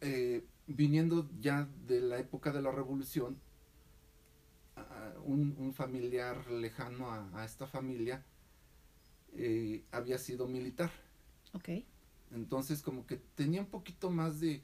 eh, 0.00 0.46
viniendo 0.66 1.28
ya 1.38 1.68
de 1.86 2.00
la 2.00 2.18
época 2.18 2.50
de 2.50 2.62
la 2.62 2.70
revolución, 2.70 3.38
un, 5.24 5.54
un 5.58 5.72
familiar 5.74 6.50
lejano 6.50 7.10
a, 7.10 7.28
a 7.40 7.44
esta 7.44 7.66
familia 7.66 8.24
eh, 9.34 9.84
había 9.90 10.18
sido 10.18 10.46
militar. 10.46 10.90
Ok. 11.52 11.68
Entonces, 12.32 12.82
como 12.82 13.06
que 13.06 13.16
tenía 13.16 13.60
un 13.60 13.66
poquito 13.68 14.10
más 14.10 14.40
de, 14.40 14.62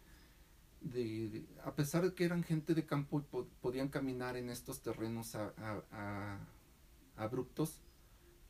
de- 0.81 1.29
de- 1.29 1.47
a 1.65 1.75
pesar 1.75 2.03
de 2.05 2.15
que 2.15 2.25
eran 2.25 2.43
gente 2.43 2.75
de 2.75 2.85
campo 2.85 3.21
y 3.21 3.23
po- 3.23 3.49
podían 3.61 3.89
caminar 3.89 4.37
en 4.37 4.51
estos 4.51 4.81
terrenos 4.83 5.35
a- 5.35 5.53
a- 5.57 5.83
a- 5.93 6.39
abruptos, 7.17 7.81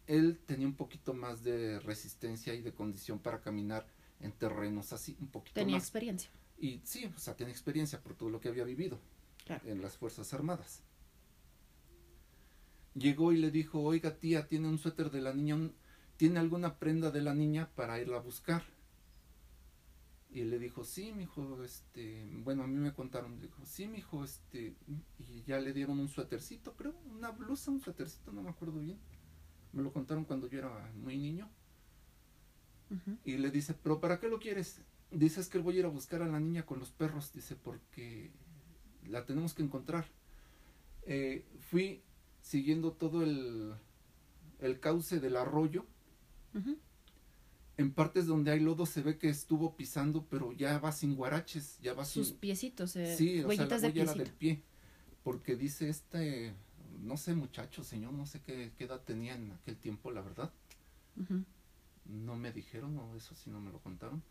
él 0.06 0.40
tenía 0.46 0.66
un 0.66 0.74
poquito 0.74 1.14
más 1.14 1.42
de 1.44 1.78
resistencia 1.80 2.54
y 2.54 2.62
de 2.62 2.72
condición 2.72 3.18
para 3.18 3.40
caminar 3.40 3.86
en 4.20 4.32
terrenos 4.32 4.92
así, 4.92 5.16
un 5.20 5.28
poquito 5.28 5.54
Tenía 5.54 5.76
más. 5.76 5.84
experiencia. 5.84 6.30
Y 6.58 6.80
sí, 6.84 7.10
o 7.14 7.18
sea, 7.18 7.34
tiene 7.36 7.52
experiencia 7.52 8.00
por 8.00 8.14
todo 8.14 8.30
lo 8.30 8.40
que 8.40 8.48
había 8.48 8.64
vivido 8.64 8.98
Claro. 9.44 9.68
en 9.68 9.82
las 9.82 9.96
Fuerzas 9.96 10.32
Armadas. 10.32 10.82
Llegó 12.94 13.32
y 13.32 13.38
le 13.38 13.50
dijo, 13.50 13.80
oiga 13.80 14.18
tía, 14.18 14.48
tiene 14.48 14.68
un 14.68 14.78
suéter 14.78 15.10
de 15.10 15.20
la 15.20 15.32
niña, 15.32 15.70
tiene 16.16 16.38
alguna 16.38 16.78
prenda 16.78 17.10
de 17.10 17.22
la 17.22 17.34
niña 17.34 17.70
para 17.74 18.00
irla 18.00 18.18
a 18.18 18.20
buscar. 18.20 18.62
Y 20.30 20.44
le 20.44 20.58
dijo, 20.58 20.84
sí, 20.84 21.12
mijo, 21.12 21.62
este, 21.62 22.26
bueno, 22.42 22.62
a 22.62 22.66
mí 22.66 22.76
me 22.76 22.94
contaron, 22.94 23.38
dijo, 23.38 23.64
sí, 23.66 23.86
mijo, 23.86 24.24
este, 24.24 24.74
y 25.18 25.42
ya 25.42 25.60
le 25.60 25.74
dieron 25.74 25.98
un 25.98 26.08
suétercito, 26.08 26.74
creo, 26.74 26.94
una 27.10 27.30
blusa, 27.30 27.70
un 27.70 27.82
suétercito, 27.82 28.32
no 28.32 28.42
me 28.42 28.48
acuerdo 28.48 28.80
bien. 28.80 28.98
Me 29.72 29.82
lo 29.82 29.92
contaron 29.92 30.24
cuando 30.24 30.48
yo 30.48 30.58
era 30.58 30.90
muy 30.94 31.18
niño. 31.18 31.50
Y 33.24 33.38
le 33.38 33.50
dice, 33.50 33.74
pero 33.74 34.00
¿para 34.00 34.20
qué 34.20 34.28
lo 34.28 34.38
quieres? 34.38 34.82
Dices 35.10 35.48
que 35.48 35.58
voy 35.58 35.76
a 35.76 35.78
ir 35.80 35.84
a 35.86 35.88
buscar 35.88 36.22
a 36.22 36.26
la 36.26 36.40
niña 36.40 36.66
con 36.66 36.78
los 36.78 36.90
perros, 36.90 37.32
dice, 37.32 37.56
porque 37.56 38.30
la 39.06 39.24
tenemos 39.24 39.54
que 39.54 39.62
encontrar. 39.62 40.06
Eh, 41.04 41.46
fui 41.58 42.02
siguiendo 42.42 42.92
todo 42.92 43.22
el, 43.22 43.72
el 44.60 44.80
cauce 44.80 45.20
del 45.20 45.36
arroyo. 45.36 45.86
En 47.78 47.92
partes 47.94 48.26
donde 48.26 48.50
hay 48.50 48.60
lodo 48.60 48.84
se 48.84 49.02
ve 49.02 49.16
que 49.16 49.30
estuvo 49.30 49.74
pisando, 49.76 50.26
pero 50.28 50.52
ya 50.52 50.78
va 50.78 50.92
sin 50.92 51.16
guaraches, 51.16 51.78
ya 51.80 51.94
va 51.94 52.04
Sus 52.04 52.28
sin... 52.28 52.36
piecitos, 52.36 52.94
eh, 52.96 53.16
Sí, 53.16 53.40
o 53.42 53.48
sea, 53.50 53.66
la 53.66 53.78
huellitas 53.78 53.82
de 53.82 54.00
era 54.00 54.14
del 54.14 54.30
pie. 54.30 54.62
Porque 55.24 55.56
dice 55.56 55.88
este, 55.88 56.54
no 57.00 57.16
sé 57.16 57.34
muchacho, 57.34 57.82
señor, 57.82 58.12
no 58.12 58.26
sé 58.26 58.42
qué, 58.42 58.72
qué 58.76 58.84
edad 58.84 59.00
tenía 59.00 59.34
en 59.34 59.52
aquel 59.52 59.76
tiempo, 59.78 60.10
la 60.10 60.20
verdad. 60.20 60.52
No 62.04 62.36
me 62.36 62.52
dijeron, 62.52 62.98
o 62.98 63.16
eso 63.16 63.34
sí 63.34 63.48
no 63.48 63.60
me 63.60 63.70
lo 63.72 63.78
contaron. 63.80 64.22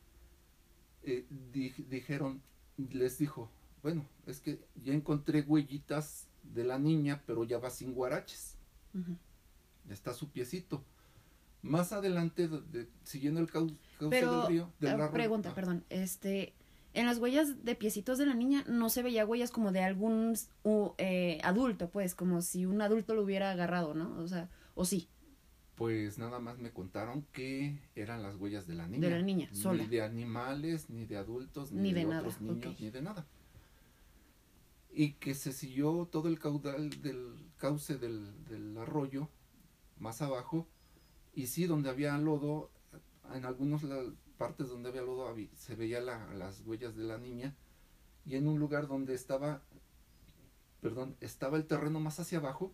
Eh, 1.04 1.26
di- 1.52 1.74
dijeron, 1.90 2.42
les 2.78 3.18
dijo, 3.18 3.50
bueno, 3.82 4.06
es 4.28 4.40
que 4.40 4.60
ya 4.76 4.94
encontré 4.94 5.42
huellitas 5.42 6.28
de 6.44 6.64
la 6.64 6.78
niña, 6.80 7.22
pero 7.26 7.44
ya 7.44 7.58
va 7.60 7.70
sin 7.70 7.94
guaraches, 7.94 8.56
ya 9.88 9.94
está 9.94 10.14
su 10.14 10.30
piecito. 10.30 10.84
Más 11.64 11.92
adelante, 11.94 12.48
de- 12.48 12.62
de- 12.62 12.90
siguiendo 13.04 13.40
el 13.40 13.48
cau- 13.48 13.78
cauce 14.00 14.26
del 14.26 14.48
río, 14.48 14.72
del 14.80 15.00
ah, 15.02 15.12
pregunta, 15.12 15.50
ah, 15.52 15.56
perdón, 15.56 15.84
este, 15.90 16.54
en 16.94 17.06
las 17.06 17.20
huellas 17.20 17.64
de 17.64 17.76
piecitos 17.76 18.18
de 18.18 18.26
la 18.26 18.34
niña 18.34 18.64
no 18.68 18.90
se 18.90 19.04
veía 19.04 19.26
huellas 19.26 19.52
como 19.52 19.72
de 19.72 19.84
algún 19.84 20.36
eh, 20.98 21.40
adulto, 21.44 21.90
pues, 21.90 22.16
como 22.16 22.42
si 22.42 22.66
un 22.66 22.82
adulto 22.82 23.14
lo 23.14 23.22
hubiera 23.24 23.52
agarrado, 23.52 23.94
¿no? 23.94 24.18
O 24.20 24.28
sea, 24.28 24.50
o 24.76 24.86
sí, 24.86 25.08
Pues 25.76 26.20
nada 26.20 26.40
más 26.40 26.60
me 26.60 26.70
contaron 26.72 27.24
que 27.32 27.80
eran 27.96 28.22
las 28.22 28.36
huellas 28.36 28.68
de 28.68 28.76
la 28.76 28.88
niña. 28.88 29.08
de 29.08 29.16
la 29.16 29.22
niña, 29.24 29.50
sola. 29.54 29.82
Ni 29.84 29.90
de 29.90 30.02
animales, 30.04 30.90
ni 30.92 31.06
de 31.06 31.18
adultos, 31.18 31.72
ni, 31.72 31.82
Ni 31.82 31.94
de, 31.94 32.00
de 32.02 32.06
nada, 32.08 32.20
otros 32.22 32.42
niños, 32.42 32.80
ni 32.80 32.90
de 32.92 33.02
nada. 33.02 33.26
Y 34.94 35.14
que 35.14 35.36
se 35.36 35.54
siguió 35.54 36.08
todo 36.12 36.28
el 36.28 36.38
caudal 36.40 36.90
del 37.02 37.36
cauce 37.58 37.98
del, 37.98 38.44
del 38.46 38.78
arroyo, 38.78 39.30
más 40.00 40.22
abajo, 40.22 40.68
y 41.34 41.48
sí, 41.48 41.66
donde 41.66 41.90
había 41.90 42.18
lodo, 42.18 42.70
en 43.34 43.46
algunas 43.46 43.84
partes 44.38 44.68
donde 44.68 44.90
había 44.90 45.02
lodo 45.04 45.34
se 45.56 45.76
veía 45.76 46.02
la- 46.02 46.34
las 46.34 46.62
huellas 46.66 46.96
de 46.96 47.04
la 47.04 47.18
niña, 47.18 47.56
y 48.26 48.36
en 48.36 48.48
un 48.48 48.60
lugar 48.60 48.88
donde 48.88 49.14
estaba, 49.14 49.62
perdón, 50.82 51.16
estaba 51.22 51.58
el 51.58 51.66
terreno 51.68 52.00
más 52.00 52.20
hacia 52.20 52.40
abajo, 52.40 52.74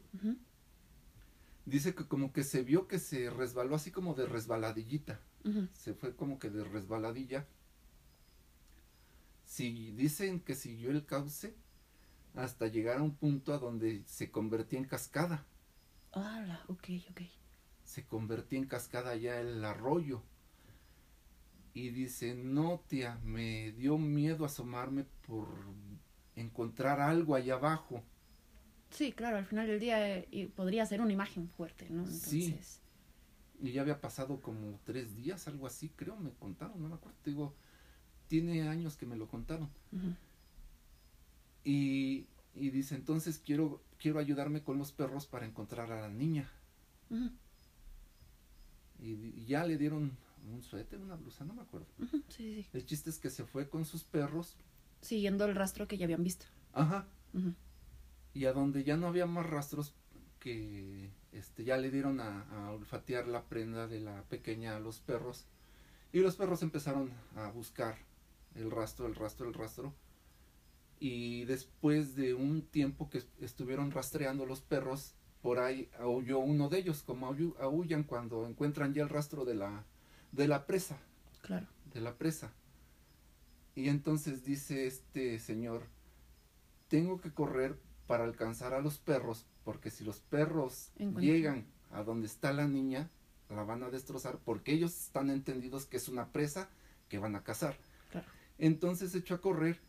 dice 1.66 1.94
que 1.94 2.08
como 2.08 2.34
que 2.34 2.44
se 2.44 2.64
vio 2.64 2.88
que 2.88 2.98
se 2.98 3.30
resbaló 3.30 3.76
así 3.76 3.92
como 3.92 4.16
de 4.16 4.26
resbaladillita. 4.26 5.20
Se 5.74 5.94
fue 5.94 6.16
como 6.16 6.40
que 6.40 6.50
de 6.50 6.64
resbaladilla. 6.64 7.46
Si 9.46 9.92
dicen 9.92 10.40
que 10.42 10.56
siguió 10.56 10.90
el 10.92 11.06
cauce 11.06 11.56
hasta 12.38 12.68
llegar 12.68 12.98
a 12.98 13.04
un 13.04 13.16
punto 13.16 13.54
a 13.54 13.58
donde 13.58 14.04
se 14.06 14.30
convertía 14.30 14.80
en 14.80 14.86
cascada. 14.86 15.46
Ala, 16.12 16.64
ok, 16.68 16.90
ok. 17.10 17.22
Se 17.84 18.06
convertía 18.06 18.60
en 18.60 18.66
cascada 18.66 19.16
ya 19.16 19.40
el 19.40 19.64
arroyo. 19.66 20.22
Y 21.74 21.90
dice, 21.90 22.36
no 22.36 22.84
tía, 22.88 23.20
me 23.24 23.72
dio 23.74 23.98
miedo 23.98 24.46
asomarme 24.46 25.06
por 25.28 25.48
encontrar 26.36 27.00
algo 27.00 27.36
allá 27.36 27.56
abajo. 27.56 28.04
Sí, 28.90 29.12
claro, 29.12 29.38
al 29.38 29.46
final 29.46 29.68
del 29.68 29.80
día 29.80 30.18
eh, 30.18 30.28
y 30.32 30.46
podría 30.46 30.86
ser 30.86 31.02
una 31.02 31.14
imagen 31.14 31.50
fuerte, 31.50 31.90
¿no? 31.90 32.06
Sí. 32.08 32.58
Y 33.60 33.72
ya 33.72 33.82
había 33.82 34.00
pasado 34.00 34.42
como 34.42 34.80
tres 34.86 35.16
días, 35.16 35.48
algo 35.48 35.68
así, 35.68 35.90
creo, 35.90 36.16
me 36.18 36.32
contaron, 36.32 36.82
no 36.82 36.88
me 36.88 36.96
acuerdo. 36.96 37.18
Te 37.24 37.32
digo, 37.32 37.56
tiene 38.28 38.68
años 38.70 38.96
que 38.96 39.06
me 39.06 39.16
lo 39.16 39.28
contaron. 39.28 39.70
Y, 41.68 42.28
y 42.56 42.70
dice, 42.70 42.96
entonces 42.96 43.40
quiero, 43.40 43.82
quiero 44.00 44.20
ayudarme 44.20 44.64
con 44.64 44.78
los 44.78 44.94
perros 44.94 45.26
para 45.26 45.46
encontrar 45.46 45.92
a 45.92 46.00
la 46.00 46.08
niña. 46.08 46.50
Y, 49.00 49.44
ya 49.44 49.66
le 49.66 49.78
dieron 49.78 50.18
un 50.50 50.64
suéter, 50.64 50.98
una 51.02 51.16
blusa, 51.16 51.44
no 51.44 51.54
me 51.54 51.64
acuerdo. 51.64 51.88
sí, 52.30 52.64
sí. 52.64 52.70
El 52.72 52.86
chiste 52.86 53.10
es 53.10 53.20
que 53.20 53.30
se 53.30 53.44
fue 53.44 53.68
con 53.68 53.84
sus 53.84 54.06
perros. 54.06 54.56
Siguiendo 55.02 55.44
el 55.44 55.56
rastro 55.56 55.90
que 55.90 55.98
ya 55.98 56.06
habían 56.06 56.24
visto. 56.24 56.46
Ajá. 56.72 57.06
Y 58.34 58.46
a 58.46 58.54
donde 58.54 58.86
ya 58.86 58.96
no 58.96 59.08
había 59.08 59.26
más 59.26 59.46
rastros 59.46 59.94
que 60.40 61.12
este 61.34 61.66
ya 61.66 61.76
le 61.76 61.92
dieron 61.92 62.22
a, 62.22 62.44
a 62.44 62.72
olfatear 62.72 63.28
la 63.28 63.44
prenda 63.44 63.88
de 63.88 64.00
la 64.00 64.24
pequeña 64.24 64.78
a 64.78 64.80
los 64.80 65.02
perros. 65.02 65.48
Y 66.14 66.20
los 66.20 66.38
perros 66.38 66.64
empezaron 66.64 67.12
a 67.36 67.50
buscar 67.52 67.98
el 68.56 68.72
rastro, 68.72 69.06
el 69.06 69.16
rastro, 69.16 69.50
el 69.50 69.54
rastro. 69.54 69.94
Y 71.00 71.46
después 71.46 72.16
de 72.16 72.34
un 72.34 72.62
tiempo 72.64 73.10
que 73.10 73.24
estuvieron 73.40 73.92
rastreando 73.92 74.46
los 74.46 74.62
perros, 74.62 75.14
por 75.42 75.60
ahí 75.60 75.90
aulló 76.00 76.40
uno 76.40 76.70
de 76.70 76.80
ellos, 76.80 77.04
como 77.04 77.28
aullan 77.60 78.04
cuando 78.04 78.48
encuentran 78.48 78.94
ya 78.94 79.04
el 79.04 79.10
rastro 79.10 79.46
de 79.46 79.56
la, 79.56 79.86
de 80.32 80.48
la 80.48 80.66
presa 80.66 80.98
Claro. 81.42 81.68
de 81.94 82.02
la 82.02 82.18
presa. 82.18 82.52
Y 83.76 83.90
entonces 83.90 84.44
dice 84.44 84.88
este 84.88 85.38
señor, 85.40 85.84
tengo 86.88 87.22
que 87.22 87.32
correr 87.32 87.78
para 88.08 88.24
alcanzar 88.24 88.74
a 88.74 88.82
los 88.82 88.98
perros, 88.98 89.46
porque 89.64 89.92
si 89.92 90.04
los 90.04 90.20
perros 90.20 90.92
llegan 91.22 91.68
a 91.92 92.04
donde 92.04 92.26
está 92.28 92.52
la 92.54 92.68
niña, 92.68 93.10
la 93.50 93.64
van 93.64 93.84
a 93.84 93.90
destrozar, 93.90 94.40
porque 94.44 94.74
ellos 94.74 94.94
están 95.06 95.30
entendidos 95.30 95.86
que 95.86 95.98
es 95.98 96.10
una 96.10 96.32
presa 96.32 96.70
que 97.08 97.20
van 97.20 97.36
a 97.36 97.44
cazar. 97.44 97.78
Claro. 98.12 98.28
Entonces 98.58 99.14
echó 99.14 99.36
a 99.36 99.42
correr 99.42 99.80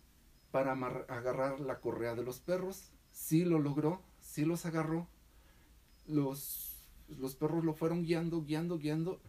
para 0.50 0.72
agarrar 0.72 1.60
la 1.60 1.80
correa 1.80 2.14
de 2.14 2.22
los 2.22 2.40
perros. 2.40 2.90
Sí 3.12 3.44
lo 3.44 3.58
logró, 3.58 4.02
sí 4.20 4.44
los 4.44 4.66
agarró. 4.66 5.08
Los, 6.06 6.76
los 7.08 7.34
perros 7.34 7.64
lo 7.64 7.74
fueron 7.74 8.02
guiando, 8.02 8.42
guiando, 8.42 8.78
guiando 8.78 9.20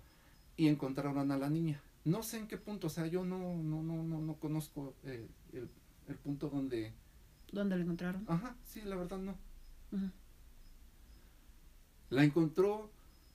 y 0.56 0.68
encontraron 0.68 1.32
a 1.32 1.38
la 1.38 1.50
niña. 1.50 1.82
No 2.06 2.24
sé 2.24 2.38
en 2.38 2.48
qué 2.48 2.58
punto, 2.58 2.88
o 2.88 2.90
sea, 2.90 3.08
yo 3.08 3.26
no, 3.26 3.38
no, 3.38 3.84
no, 3.84 4.04
no, 4.04 4.20
no 4.22 4.36
conozco 4.36 4.94
eh, 5.04 5.28
el, 5.54 5.70
el 6.08 6.16
punto 6.16 6.50
donde... 6.50 6.94
¿Dónde 7.52 7.76
la 7.76 7.84
encontraron? 7.84 8.26
Ajá, 8.28 8.56
sí, 8.64 8.82
la 8.82 8.96
verdad 8.96 9.18
no. 9.18 9.36
La 12.10 12.24
encontró, 12.24 12.90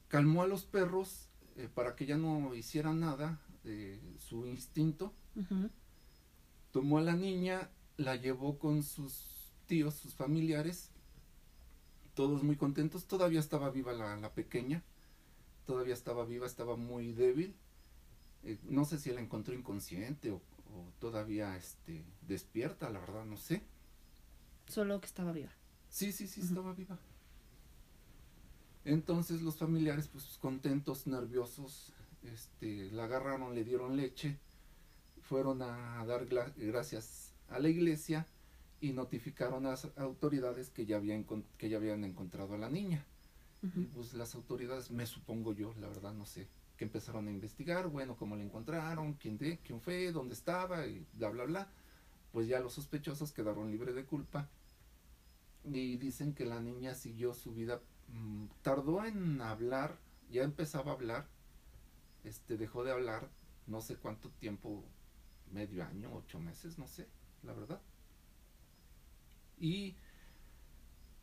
calmó 0.09 0.43
a 0.43 0.47
los 0.47 0.65
perros 0.65 1.29
eh, 1.57 1.69
para 1.73 1.95
que 1.95 2.07
ya 2.07 2.17
no 2.17 2.55
hicieran 2.55 3.01
nada, 3.01 3.41
eh, 3.65 4.01
su 4.19 4.47
instinto, 4.47 5.13
tomó 6.73 6.99
a 6.99 7.03
la 7.03 7.15
niña, 7.15 7.71
la 7.97 8.17
llevó 8.17 8.59
con 8.59 8.83
sus 8.83 9.53
tíos, 9.67 9.95
sus 9.95 10.15
familiares, 10.15 10.91
todos 12.15 12.43
muy 12.43 12.57
contentos, 12.57 13.07
todavía 13.07 13.41
estaba 13.41 13.71
viva 13.71 13.93
la, 13.93 14.17
la 14.17 14.33
pequeña, 14.33 14.83
todavía 15.67 15.95
estaba 15.95 16.25
viva, 16.25 16.47
estaba 16.47 16.77
muy 16.77 17.13
débil, 17.13 17.55
eh, 18.45 18.59
no 18.65 18.85
sé 18.85 18.99
si 18.99 19.11
la 19.11 19.21
encontró 19.21 19.55
inconsciente 19.55 20.31
o, 20.31 20.37
o 20.37 20.93
todavía 21.01 21.57
este, 21.57 22.05
despierta, 22.27 22.91
la 22.91 23.01
verdad 23.01 23.25
no 23.25 23.37
sé. 23.37 23.63
Solo 24.69 25.01
que 25.01 25.07
estaba 25.07 25.33
viva. 25.33 25.51
Sí, 25.89 26.13
sí, 26.13 26.27
sí, 26.27 26.41
estaba 26.41 26.73
viva. 26.73 26.99
Entonces 28.85 29.41
los 29.43 29.57
familiares, 29.57 30.09
pues 30.09 30.39
contentos, 30.41 31.07
nerviosos, 31.07 31.93
este, 32.23 32.91
la 32.91 33.05
agarraron, 33.05 33.55
le 33.55 33.65
dieron 33.65 33.97
leche, 33.97 34.39
fueron 35.23 35.63
a 35.63 36.05
dar 36.05 36.27
gracias 36.27 37.24
a 37.49 37.59
la 37.59 37.69
iglesia 37.69 38.27
y 38.81 38.93
notificaron 38.93 39.67
a 39.67 39.71
las 39.71 39.89
autoridades 39.97 40.71
que 40.71 40.87
ya, 40.87 40.97
habían, 40.97 41.25
que 41.59 41.69
ya 41.69 41.77
habían 41.79 42.05
encontrado 42.05 42.55
a 42.55 42.59
la 42.59 42.69
niña. 42.69 43.05
Y 43.77 43.87
pues 43.87 44.13
las 44.13 44.35
autoridades, 44.35 44.91
me 44.91 45.07
supongo 45.07 45.55
yo, 45.55 45.73
la 45.81 45.89
verdad 45.89 46.13
no 46.13 46.27
sé, 46.27 46.49
que 46.77 46.85
empezaron 46.85 47.29
a 47.29 47.31
investigar, 47.31 47.89
bueno, 47.89 48.15
cómo 48.15 48.37
la 48.37 48.43
encontraron, 48.43 49.15
quién, 49.15 49.39
de, 49.39 49.57
quién 49.65 49.81
fue, 49.81 50.13
dónde 50.13 50.35
estaba 50.35 50.87
y 50.87 51.07
bla, 51.15 51.31
bla, 51.31 51.45
bla. 51.45 51.69
Pues 52.31 52.47
ya 52.47 52.61
los 52.61 52.75
sospechosos 52.75 53.33
quedaron 53.33 53.71
libres 53.71 53.95
de 53.95 54.05
culpa 54.05 54.51
y 55.65 55.97
dicen 55.97 56.35
que 56.35 56.45
la 56.45 56.61
niña 56.61 56.95
siguió 56.95 57.33
su 57.33 57.55
vida, 57.55 57.81
mm, 58.09 58.47
tardó 58.63 59.05
en 59.05 59.41
hablar, 59.41 59.99
ya 60.31 60.43
empezaba 60.43 60.91
a 60.91 60.95
hablar, 60.95 61.27
este, 62.25 62.59
dejó 62.59 62.85
de 62.85 62.93
hablar, 62.93 63.31
no 63.67 63.81
sé 63.81 63.97
cuánto 63.97 64.29
tiempo, 64.29 64.85
medio 65.53 65.85
año, 65.85 66.11
ocho 66.13 66.39
meses, 66.39 66.79
no 66.79 66.87
sé, 66.87 67.07
la 67.45 67.53
verdad. 67.53 67.81
Y 69.59 69.97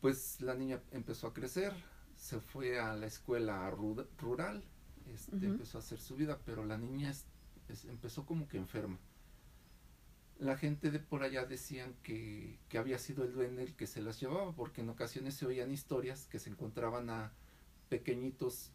pues 0.00 0.40
la 0.40 0.54
niña 0.54 0.80
empezó 0.90 1.28
a 1.28 1.32
crecer, 1.34 1.72
se 2.16 2.40
fue 2.40 2.80
a 2.80 2.94
la 2.96 3.06
escuela 3.06 3.70
ru- 3.70 4.06
rural, 4.18 4.64
este, 5.12 5.36
empezó 5.46 5.78
a 5.78 5.80
hacer 5.80 5.98
su 6.00 6.16
vida, 6.16 6.40
pero 6.44 6.64
la 6.64 6.76
niña 6.78 7.10
es- 7.10 7.24
es- 7.68 7.84
empezó 7.84 8.26
como 8.26 8.48
que 8.48 8.56
enferma. 8.58 8.98
La 10.38 10.56
gente 10.56 10.90
de 10.90 10.98
por 10.98 11.22
allá 11.22 11.44
decían 11.46 11.94
que, 12.02 12.58
que 12.68 12.78
había 12.78 12.98
sido 12.98 13.22
el 13.24 13.32
duende 13.32 13.62
el 13.62 13.74
que 13.76 13.86
se 13.86 14.02
las 14.02 14.18
llevaba, 14.20 14.52
porque 14.52 14.80
en 14.80 14.88
ocasiones 14.88 15.34
se 15.34 15.46
oían 15.46 15.70
historias 15.70 16.26
que 16.26 16.40
se 16.40 16.50
encontraban 16.50 17.10
a 17.10 17.32
pequeñitos 17.88 18.70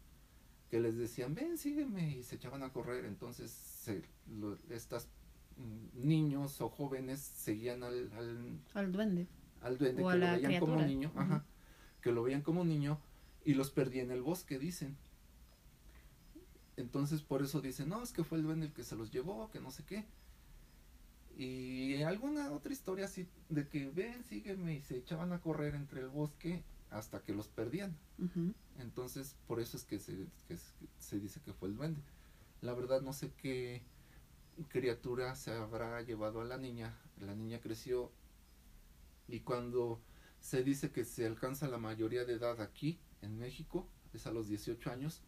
que 0.70 0.80
les 0.80 0.96
decían, 0.96 1.34
ven, 1.34 1.58
sígueme, 1.58 2.10
y 2.10 2.22
se 2.22 2.36
echaban 2.36 2.62
a 2.62 2.72
correr. 2.72 3.04
Entonces, 3.04 3.50
se, 3.50 4.02
lo- 4.30 4.58
estas 4.70 5.08
niños 5.94 6.60
o 6.60 6.68
jóvenes 6.68 7.20
seguían 7.20 7.82
al, 7.82 8.10
al, 8.12 8.58
Al 8.74 8.92
duende. 8.92 9.26
al 9.60 9.78
duende, 9.78 10.02
O 10.04 10.08
que 10.10 10.16
lo 10.16 10.26
veían 10.26 10.60
como 10.60 10.74
criatura. 10.74 10.86
niño, 10.86 11.08
Ujú. 11.10 11.20
ajá, 11.20 11.44
que 12.00 12.12
lo 12.12 12.22
veían 12.22 12.42
como 12.42 12.64
niño 12.64 12.98
y 13.44 13.54
los 13.54 13.70
perdí 13.70 14.00
en 14.00 14.10
el 14.10 14.22
bosque, 14.22 14.58
dicen. 14.58 14.96
Entonces 16.76 17.22
por 17.22 17.42
eso 17.42 17.60
dicen, 17.60 17.88
no, 17.88 18.02
es 18.02 18.12
que 18.12 18.22
fue 18.24 18.38
el 18.38 18.44
duende 18.44 18.66
el 18.66 18.72
que 18.72 18.84
se 18.84 18.94
los 18.96 19.10
llevó, 19.10 19.50
que 19.50 19.60
no 19.60 19.70
sé 19.70 19.84
qué. 19.84 20.04
Y 21.36 22.02
alguna 22.02 22.50
otra 22.52 22.72
historia 22.72 23.04
así 23.04 23.28
de 23.48 23.68
que 23.68 23.88
ven, 23.90 24.24
sígueme 24.24 24.74
y 24.76 24.82
se 24.82 24.96
echaban 24.96 25.32
a 25.32 25.40
correr 25.40 25.74
entre 25.74 26.00
el 26.00 26.08
bosque 26.08 26.62
hasta 26.90 27.20
que 27.22 27.32
los 27.34 27.48
perdían. 27.48 27.96
Entonces 28.78 29.36
por 29.46 29.60
eso 29.60 29.76
es 29.76 29.84
que 29.84 29.98
se, 29.98 30.26
que 30.46 30.56
se 30.98 31.20
dice 31.20 31.40
que 31.44 31.52
fue 31.52 31.68
el 31.68 31.76
duende. 31.76 32.00
La 32.60 32.74
verdad 32.74 33.02
no 33.02 33.12
sé 33.12 33.32
qué 33.36 33.82
criatura 34.68 35.34
se 35.34 35.52
habrá 35.52 36.00
llevado 36.02 36.40
a 36.40 36.44
la 36.44 36.58
niña. 36.58 36.98
La 37.20 37.34
niña 37.34 37.60
creció 37.60 38.12
y 39.28 39.40
cuando 39.40 40.00
se 40.40 40.62
dice 40.62 40.90
que 40.90 41.04
se 41.04 41.26
alcanza 41.26 41.68
la 41.68 41.78
mayoría 41.78 42.24
de 42.24 42.34
edad 42.34 42.60
aquí 42.60 42.98
en 43.22 43.38
México, 43.38 43.86
es 44.12 44.26
a 44.26 44.32
los 44.32 44.48
18 44.48 44.90
años, 44.90 45.22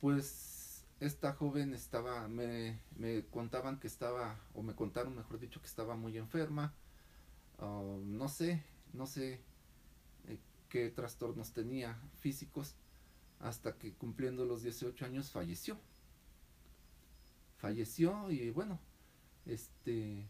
pues 0.00 0.84
esta 1.00 1.32
joven 1.32 1.74
estaba, 1.74 2.28
me, 2.28 2.78
me 2.96 3.24
contaban 3.26 3.80
que 3.80 3.86
estaba, 3.86 4.38
o 4.54 4.62
me 4.62 4.74
contaron 4.74 5.16
mejor 5.16 5.38
dicho, 5.38 5.60
que 5.60 5.66
estaba 5.66 5.96
muy 5.96 6.18
enferma, 6.18 6.74
ah, 7.58 7.96
no 8.04 8.28
sé, 8.28 8.62
no 8.92 9.06
sé 9.06 9.40
eh, 10.28 10.38
qué 10.68 10.90
trastornos 10.90 11.52
tenía 11.52 11.98
físicos, 12.20 12.74
hasta 13.40 13.76
que 13.78 13.94
cumpliendo 13.94 14.44
los 14.44 14.62
18 14.62 15.04
años 15.04 15.30
falleció. 15.30 15.78
Falleció 17.62 18.28
y 18.28 18.50
bueno, 18.50 18.80
este 19.46 20.26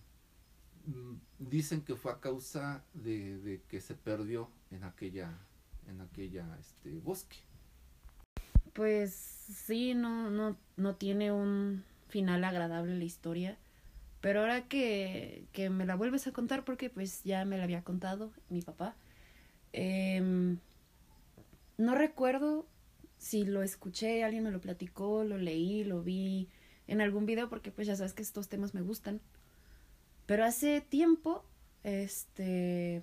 mm, 0.85 1.15
dicen 1.39 1.81
que 1.81 1.97
fue 1.97 2.13
a 2.13 2.21
causa 2.21 2.85
de, 2.93 3.63
que 3.69 3.81
se 3.81 3.95
perdió 3.95 4.51
en 4.71 4.85
aquella 4.85 5.39
en 5.89 6.03
aquella 6.03 6.47
este 6.61 6.91
bosque. 6.99 7.39
Pues 8.75 9.15
sí, 9.15 9.95
no, 9.95 10.31
no, 10.31 10.59
no 10.77 10.97
tiene 10.97 11.33
un 11.33 11.85
final 12.09 12.45
agradable 12.45 12.99
la 12.99 13.05
historia. 13.05 13.57
Pero 14.21 14.41
ahora 14.41 14.69
que, 14.69 15.47
que 15.53 15.71
me 15.71 15.87
la 15.87 15.95
vuelves 15.95 16.27
a 16.27 16.33
contar, 16.33 16.67
porque 16.67 16.91
pues 16.91 17.25
ya 17.25 17.47
me 17.47 17.57
la 17.57 17.65
había 17.65 17.83
contado 17.83 18.31
mi 18.51 18.61
papá, 18.61 18.95
em, 19.73 20.59
no 21.79 21.95
recuerdo 21.95 22.67
si 23.17 23.47
lo 23.47 23.63
escuché, 23.63 24.23
alguien 24.23 24.45
me 24.45 24.51
lo 24.51 24.61
platicó, 24.61 25.25
lo 25.25 25.39
leí, 25.39 25.83
lo 25.83 26.03
vi 26.03 26.51
en 26.87 27.01
algún 27.01 27.27
video, 27.27 27.49
porque 27.49 27.71
pues 27.71 27.87
ya 27.87 27.97
sabes 27.97 28.13
que 28.13 28.23
estos 28.23 28.49
temas 28.49 28.75
me 28.75 28.83
gustan. 28.83 29.21
Pero 30.27 30.45
hace 30.45 30.81
tiempo, 30.81 31.45
este, 31.83 33.03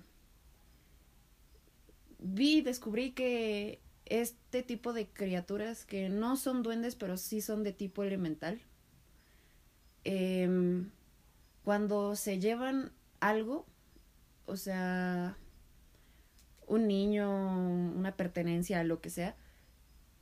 vi, 2.18 2.62
descubrí 2.62 3.12
que 3.12 3.80
este 4.06 4.62
tipo 4.62 4.92
de 4.92 5.06
criaturas 5.06 5.84
que 5.84 6.08
no 6.08 6.36
son 6.36 6.62
duendes, 6.62 6.96
pero 6.96 7.16
sí 7.16 7.40
son 7.40 7.62
de 7.62 7.72
tipo 7.72 8.02
elemental, 8.02 8.60
em, 10.04 10.90
cuando 11.64 12.16
se 12.16 12.40
llevan 12.40 12.92
algo, 13.20 13.66
o 14.46 14.56
sea, 14.56 15.36
un 16.66 16.88
niño, 16.88 17.30
una 17.96 18.16
pertenencia, 18.16 18.82
lo 18.84 19.00
que 19.00 19.10
sea, 19.10 19.36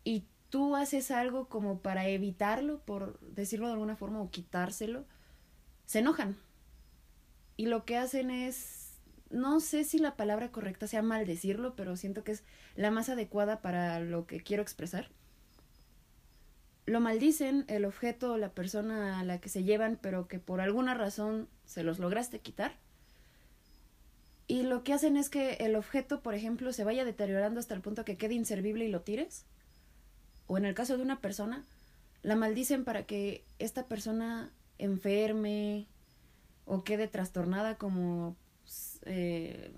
y 0.04 0.24
tú 0.50 0.76
haces 0.76 1.10
algo 1.10 1.48
como 1.48 1.80
para 1.80 2.08
evitarlo, 2.08 2.80
por 2.80 3.18
decirlo 3.20 3.66
de 3.66 3.74
alguna 3.74 3.96
forma, 3.96 4.20
o 4.20 4.30
quitárselo, 4.30 5.04
se 5.86 6.00
enojan. 6.00 6.36
Y 7.56 7.66
lo 7.66 7.84
que 7.84 7.96
hacen 7.96 8.30
es, 8.30 8.98
no 9.30 9.60
sé 9.60 9.84
si 9.84 9.98
la 9.98 10.16
palabra 10.16 10.50
correcta 10.50 10.86
sea 10.86 11.02
maldecirlo, 11.02 11.74
pero 11.74 11.96
siento 11.96 12.24
que 12.24 12.32
es 12.32 12.44
la 12.76 12.90
más 12.90 13.08
adecuada 13.08 13.60
para 13.60 14.00
lo 14.00 14.26
que 14.26 14.40
quiero 14.40 14.62
expresar. 14.62 15.10
Lo 16.86 17.00
maldicen 17.00 17.64
el 17.68 17.84
objeto 17.84 18.32
o 18.32 18.38
la 18.38 18.52
persona 18.52 19.20
a 19.20 19.24
la 19.24 19.40
que 19.40 19.50
se 19.50 19.64
llevan, 19.64 19.98
pero 20.00 20.28
que 20.28 20.38
por 20.38 20.60
alguna 20.60 20.94
razón 20.94 21.48
se 21.66 21.82
los 21.82 21.98
lograste 21.98 22.38
quitar. 22.38 22.76
Y 24.46 24.62
lo 24.62 24.82
que 24.82 24.94
hacen 24.94 25.18
es 25.18 25.28
que 25.28 25.54
el 25.60 25.76
objeto, 25.76 26.22
por 26.22 26.34
ejemplo, 26.34 26.72
se 26.72 26.84
vaya 26.84 27.04
deteriorando 27.04 27.60
hasta 27.60 27.74
el 27.74 27.82
punto 27.82 28.06
que 28.06 28.16
quede 28.16 28.32
inservible 28.32 28.86
y 28.86 28.88
lo 28.88 29.02
tires. 29.02 29.44
O 30.48 30.58
en 30.58 30.64
el 30.64 30.74
caso 30.74 30.96
de 30.96 31.02
una 31.04 31.20
persona, 31.20 31.64
la 32.22 32.34
maldicen 32.34 32.84
para 32.84 33.04
que 33.04 33.44
esta 33.60 33.86
persona 33.86 34.50
enferme 34.78 35.86
o 36.64 36.82
quede 36.82 37.06
trastornada 37.06 37.78
como 37.78 38.36
eh, 39.04 39.72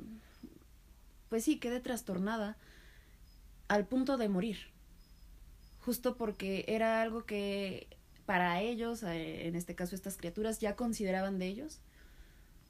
pues 1.28 1.44
sí, 1.44 1.58
quedé 1.58 1.80
trastornada 1.80 2.56
al 3.68 3.86
punto 3.86 4.16
de 4.16 4.28
morir. 4.28 4.58
Justo 5.80 6.16
porque 6.16 6.64
era 6.68 7.00
algo 7.00 7.24
que 7.24 7.86
para 8.26 8.60
ellos, 8.60 9.02
eh, 9.02 9.46
en 9.46 9.54
este 9.54 9.74
caso 9.74 9.94
estas 9.94 10.16
criaturas, 10.16 10.58
ya 10.58 10.76
consideraban 10.76 11.38
de 11.38 11.46
ellos. 11.46 11.80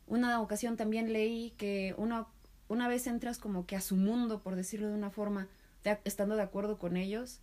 Una 0.07 0.41
ocasión 0.41 0.77
también 0.77 1.13
leí 1.13 1.53
que 1.53 1.95
una, 1.97 2.27
una 2.69 2.87
vez 2.89 3.07
entras 3.07 3.39
como 3.39 3.67
que 3.67 3.77
a 3.77 3.81
su 3.81 3.97
mundo, 3.97 4.43
por 4.43 4.57
decirlo 4.57 4.89
de 4.89 4.95
una 4.95 5.11
forma, 5.11 5.49
estando 6.05 6.37
de 6.37 6.43
acuerdo 6.43 6.79
con 6.79 6.97
ellos, 6.97 7.41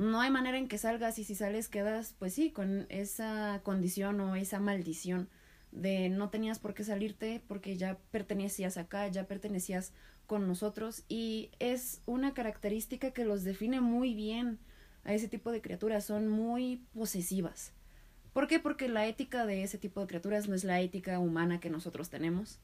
no 0.00 0.22
hay 0.22 0.30
manera 0.30 0.56
en 0.56 0.66
que 0.66 0.78
salgas 0.78 1.18
y 1.18 1.24
si 1.24 1.34
sales 1.34 1.68
quedas, 1.68 2.14
pues 2.18 2.32
sí, 2.32 2.50
con 2.50 2.86
esa 2.88 3.60
condición 3.62 4.18
o 4.22 4.34
esa 4.34 4.58
maldición 4.58 5.28
de 5.72 6.08
no 6.08 6.30
tenías 6.30 6.58
por 6.58 6.72
qué 6.72 6.84
salirte 6.84 7.42
porque 7.46 7.76
ya 7.76 7.98
pertenecías 8.10 8.78
acá, 8.78 9.06
ya 9.08 9.26
pertenecías 9.26 9.92
con 10.26 10.48
nosotros 10.48 11.04
y 11.10 11.50
es 11.58 12.00
una 12.06 12.32
característica 12.32 13.10
que 13.10 13.26
los 13.26 13.44
define 13.44 13.82
muy 13.82 14.14
bien 14.14 14.58
a 15.04 15.12
ese 15.12 15.28
tipo 15.28 15.52
de 15.52 15.60
criaturas, 15.60 16.06
son 16.06 16.28
muy 16.28 16.82
posesivas. 16.94 17.74
¿Por 18.32 18.48
qué? 18.48 18.58
Porque 18.58 18.88
la 18.88 19.06
ética 19.06 19.44
de 19.44 19.64
ese 19.64 19.76
tipo 19.76 20.00
de 20.00 20.06
criaturas 20.06 20.48
no 20.48 20.54
es 20.54 20.64
la 20.64 20.80
ética 20.80 21.18
humana 21.18 21.60
que 21.60 21.68
nosotros 21.68 22.08
tenemos. 22.08 22.58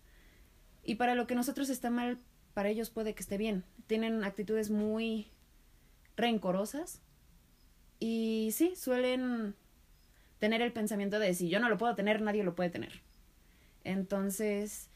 Y 0.84 0.94
para 0.94 1.14
lo 1.14 1.26
que 1.26 1.34
nosotros 1.34 1.68
está 1.68 1.90
mal, 1.90 2.18
para 2.54 2.70
ellos 2.70 2.88
puede 2.88 3.14
que 3.14 3.22
esté 3.22 3.36
bien. 3.36 3.62
Tienen 3.86 4.24
actitudes 4.24 4.70
muy 4.70 5.26
rencorosas 6.16 7.02
y 7.98 8.50
sí, 8.52 8.74
suelen 8.76 9.54
tener 10.38 10.62
el 10.62 10.72
pensamiento 10.72 11.18
de 11.18 11.34
si 11.34 11.48
yo 11.48 11.60
no 11.60 11.68
lo 11.68 11.78
puedo 11.78 11.94
tener, 11.94 12.20
nadie 12.20 12.44
lo 12.44 12.54
puede 12.54 12.70
tener. 12.70 13.00
Entonces, 13.84 14.88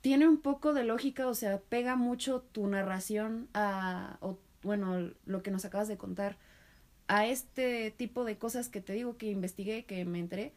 tiene 0.00 0.28
un 0.28 0.38
poco 0.38 0.72
de 0.72 0.84
lógica, 0.84 1.26
o 1.28 1.34
sea, 1.34 1.60
pega 1.60 1.96
mucho 1.96 2.40
tu 2.40 2.66
narración 2.66 3.48
a, 3.54 4.18
o, 4.20 4.38
bueno, 4.62 5.10
lo 5.24 5.42
que 5.42 5.50
nos 5.50 5.64
acabas 5.64 5.88
de 5.88 5.96
contar, 5.96 6.36
a 7.08 7.26
este 7.26 7.92
tipo 7.92 8.24
de 8.24 8.38
cosas 8.38 8.68
que 8.68 8.80
te 8.80 8.92
digo 8.94 9.16
que 9.16 9.30
investigué, 9.30 9.84
que 9.84 10.04
me 10.04 10.18
enteré. 10.18 10.52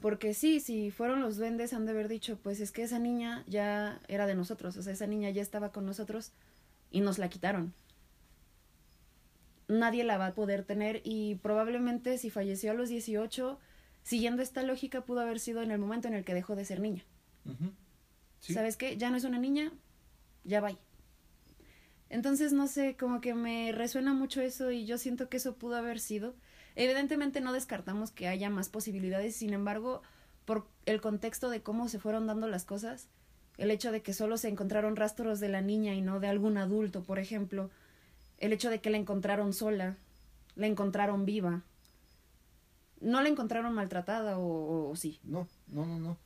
Porque 0.00 0.32
sí, 0.34 0.60
si 0.60 0.90
fueron 0.90 1.20
los 1.20 1.36
duendes, 1.36 1.72
han 1.72 1.84
de 1.84 1.92
haber 1.92 2.08
dicho, 2.08 2.38
pues 2.42 2.60
es 2.60 2.72
que 2.72 2.82
esa 2.82 2.98
niña 2.98 3.44
ya 3.46 4.00
era 4.08 4.26
de 4.26 4.34
nosotros, 4.34 4.76
o 4.76 4.82
sea, 4.82 4.92
esa 4.92 5.06
niña 5.06 5.30
ya 5.30 5.42
estaba 5.42 5.72
con 5.72 5.84
nosotros 5.84 6.32
y 6.90 7.00
nos 7.00 7.18
la 7.18 7.28
quitaron. 7.28 7.74
Nadie 9.70 10.02
la 10.02 10.18
va 10.18 10.28
a 10.28 10.34
poder 10.34 10.64
tener 10.64 11.00
y 11.04 11.36
probablemente 11.36 12.18
si 12.18 12.28
falleció 12.28 12.72
a 12.72 12.74
los 12.74 12.88
18, 12.88 13.58
siguiendo 14.02 14.42
esta 14.42 14.62
lógica, 14.64 15.02
pudo 15.02 15.20
haber 15.20 15.38
sido 15.38 15.62
en 15.62 15.70
el 15.70 15.78
momento 15.78 16.08
en 16.08 16.14
el 16.14 16.24
que 16.24 16.34
dejó 16.34 16.56
de 16.56 16.64
ser 16.64 16.80
niña. 16.80 17.04
¿Sabes 18.40 18.76
qué? 18.76 18.96
Ya 18.96 19.10
no 19.10 19.16
es 19.16 19.24
una 19.24 19.38
niña, 19.38 19.72
ya 20.44 20.60
va. 20.60 20.76
Entonces, 22.08 22.52
no 22.52 22.66
sé, 22.66 22.96
como 22.96 23.20
que 23.20 23.34
me 23.34 23.70
resuena 23.70 24.12
mucho 24.12 24.40
eso 24.40 24.72
y 24.72 24.86
yo 24.86 24.98
siento 24.98 25.28
que 25.28 25.36
eso 25.36 25.54
pudo 25.54 25.76
haber 25.76 26.00
sido. 26.00 26.34
Evidentemente 26.74 27.40
no 27.40 27.52
descartamos 27.52 28.10
que 28.10 28.26
haya 28.26 28.50
más 28.50 28.68
posibilidades, 28.68 29.36
sin 29.36 29.52
embargo, 29.52 30.02
por 30.44 30.66
el 30.86 31.00
contexto 31.00 31.48
de 31.48 31.62
cómo 31.62 31.88
se 31.88 32.00
fueron 32.00 32.26
dando 32.26 32.48
las 32.48 32.64
cosas, 32.64 33.08
el 33.56 33.70
hecho 33.70 33.92
de 33.92 34.02
que 34.02 34.14
solo 34.14 34.36
se 34.36 34.48
encontraron 34.48 34.96
rastros 34.96 35.38
de 35.38 35.48
la 35.48 35.60
niña 35.60 35.94
y 35.94 36.00
no 36.00 36.18
de 36.18 36.26
algún 36.26 36.56
adulto, 36.56 37.04
por 37.04 37.20
ejemplo, 37.20 37.70
el 38.40 38.52
hecho 38.52 38.70
de 38.70 38.80
que 38.80 38.90
la 38.90 38.96
encontraron 38.96 39.52
sola, 39.52 39.96
la 40.56 40.66
encontraron 40.66 41.24
viva, 41.24 41.62
no 43.00 43.22
la 43.22 43.28
encontraron 43.28 43.74
maltratada 43.74 44.38
o, 44.38 44.90
o 44.90 44.96
sí. 44.96 45.20
No, 45.22 45.46
no, 45.68 45.86
no, 45.86 45.98
no. 45.98 46.18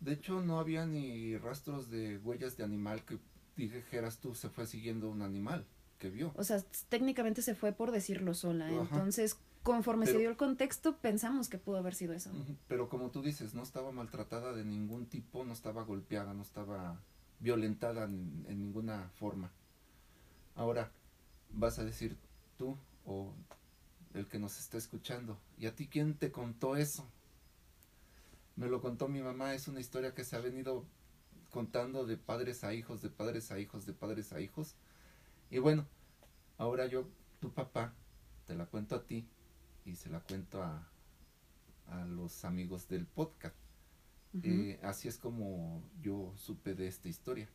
De 0.00 0.12
hecho, 0.12 0.40
no 0.42 0.58
había 0.58 0.86
ni 0.86 1.36
rastros 1.36 1.90
de 1.90 2.18
huellas 2.18 2.56
de 2.56 2.64
animal 2.64 3.04
que 3.04 3.18
dijeras 3.56 4.18
tú, 4.18 4.34
se 4.34 4.48
fue 4.48 4.66
siguiendo 4.66 5.10
un 5.10 5.22
animal 5.22 5.66
que 5.98 6.08
vio. 6.10 6.32
O 6.36 6.44
sea, 6.44 6.62
técnicamente 6.88 7.42
se 7.42 7.54
fue 7.54 7.72
por 7.72 7.90
decirlo 7.90 8.32
sola. 8.32 8.70
Entonces, 8.70 9.38
conforme 9.62 10.06
se 10.06 10.18
dio 10.18 10.30
el 10.30 10.38
contexto, 10.38 10.96
pensamos 10.96 11.48
que 11.48 11.58
pudo 11.58 11.76
haber 11.76 11.94
sido 11.94 12.14
eso. 12.14 12.30
Pero 12.68 12.88
como 12.88 13.10
tú 13.10 13.22
dices, 13.22 13.54
no 13.54 13.62
estaba 13.62 13.92
maltratada 13.92 14.54
de 14.54 14.64
ningún 14.64 15.06
tipo, 15.06 15.44
no 15.44 15.52
estaba 15.52 15.82
golpeada, 15.82 16.32
no 16.32 16.42
estaba 16.42 16.98
violentada 17.38 18.04
en, 18.04 18.46
en 18.48 18.58
ninguna 18.58 19.10
forma. 19.18 19.50
Ahora, 20.54 20.90
vas 21.52 21.78
a 21.78 21.84
decir 21.84 22.16
tú 22.56 22.76
o 23.04 23.32
el 24.14 24.26
que 24.26 24.38
nos 24.38 24.58
está 24.58 24.76
escuchando, 24.76 25.38
¿y 25.58 25.66
a 25.66 25.74
ti 25.74 25.86
quién 25.86 26.14
te 26.14 26.32
contó 26.32 26.76
eso? 26.76 27.06
Me 28.56 28.68
lo 28.68 28.80
contó 28.80 29.08
mi 29.08 29.20
mamá, 29.20 29.54
es 29.54 29.68
una 29.68 29.80
historia 29.80 30.14
que 30.14 30.24
se 30.24 30.36
ha 30.36 30.40
venido 30.40 30.84
contando 31.50 32.04
de 32.06 32.16
padres 32.16 32.64
a 32.64 32.74
hijos, 32.74 33.02
de 33.02 33.08
padres 33.08 33.50
a 33.52 33.58
hijos, 33.58 33.86
de 33.86 33.92
padres 33.92 34.32
a 34.32 34.40
hijos. 34.40 34.74
Y 35.50 35.58
bueno, 35.58 35.86
ahora 36.58 36.86
yo, 36.86 37.08
tu 37.40 37.52
papá, 37.52 37.94
te 38.46 38.54
la 38.54 38.66
cuento 38.66 38.96
a 38.96 39.06
ti 39.06 39.26
y 39.84 39.94
se 39.96 40.10
la 40.10 40.20
cuento 40.20 40.62
a, 40.62 40.88
a 41.88 42.04
los 42.04 42.44
amigos 42.44 42.88
del 42.88 43.06
podcast. 43.06 43.56
Eh, 44.42 44.78
así 44.82 45.08
es 45.08 45.18
como 45.18 45.82
yo 46.00 46.32
supe 46.36 46.74
de 46.74 46.86
esta 46.86 47.08
historia, 47.08 47.48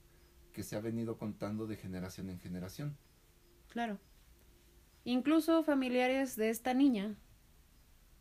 que 0.53 0.63
se 0.63 0.75
ha 0.75 0.81
venido 0.81 1.17
contando 1.17 1.67
de 1.67 1.77
generación 1.77 2.29
en 2.29 2.39
generación. 2.39 2.97
Claro. 3.75 3.99
Incluso 5.03 5.61
familiares 5.61 6.37
de 6.37 6.49
esta 6.49 6.73
niña, 6.73 7.13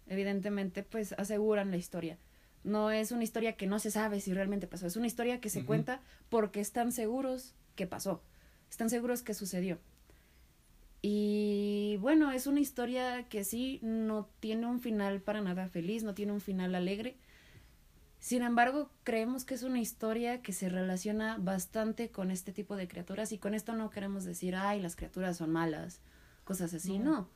evidentemente, 0.08 0.82
pues 0.82 1.12
aseguran 1.12 1.70
la 1.70 1.76
historia. 1.76 2.18
No 2.64 2.90
es 2.90 3.12
una 3.12 3.22
historia 3.22 3.56
que 3.56 3.68
no 3.68 3.78
se 3.78 3.92
sabe 3.92 4.20
si 4.20 4.34
realmente 4.34 4.66
pasó, 4.66 4.88
es 4.88 4.96
una 4.96 5.06
historia 5.06 5.40
que 5.40 5.50
se 5.50 5.64
cuenta 5.64 6.00
porque 6.28 6.58
están 6.58 6.90
seguros 6.90 7.54
que 7.76 7.86
pasó, 7.86 8.20
están 8.68 8.90
seguros 8.90 9.22
que 9.22 9.32
sucedió. 9.32 9.78
Y 11.02 11.98
bueno, 12.00 12.32
es 12.32 12.48
una 12.48 12.58
historia 12.58 13.28
que 13.28 13.44
sí 13.44 13.78
no 13.80 14.28
tiene 14.40 14.66
un 14.66 14.80
final 14.80 15.20
para 15.20 15.40
nada 15.40 15.68
feliz, 15.68 16.02
no 16.02 16.14
tiene 16.14 16.32
un 16.32 16.40
final 16.40 16.74
alegre. 16.74 17.16
Sin 18.24 18.40
embargo, 18.40 18.88
creemos 19.02 19.44
que 19.44 19.52
es 19.52 19.64
una 19.64 19.80
historia 19.80 20.40
que 20.40 20.54
se 20.54 20.70
relaciona 20.70 21.37
bastante 21.37 22.08
con 22.08 22.30
este 22.30 22.54
tipo 22.54 22.74
de 22.74 22.88
criaturas 22.88 23.32
y 23.32 23.38
con 23.38 23.52
esto 23.52 23.74
no 23.74 23.90
queremos 23.90 24.24
decir, 24.24 24.56
ay, 24.56 24.80
las 24.80 24.96
criaturas 24.96 25.37
son 25.37 25.52
malas, 25.52 26.00
cosas 26.44 26.72
así, 26.72 26.98
no. 26.98 27.28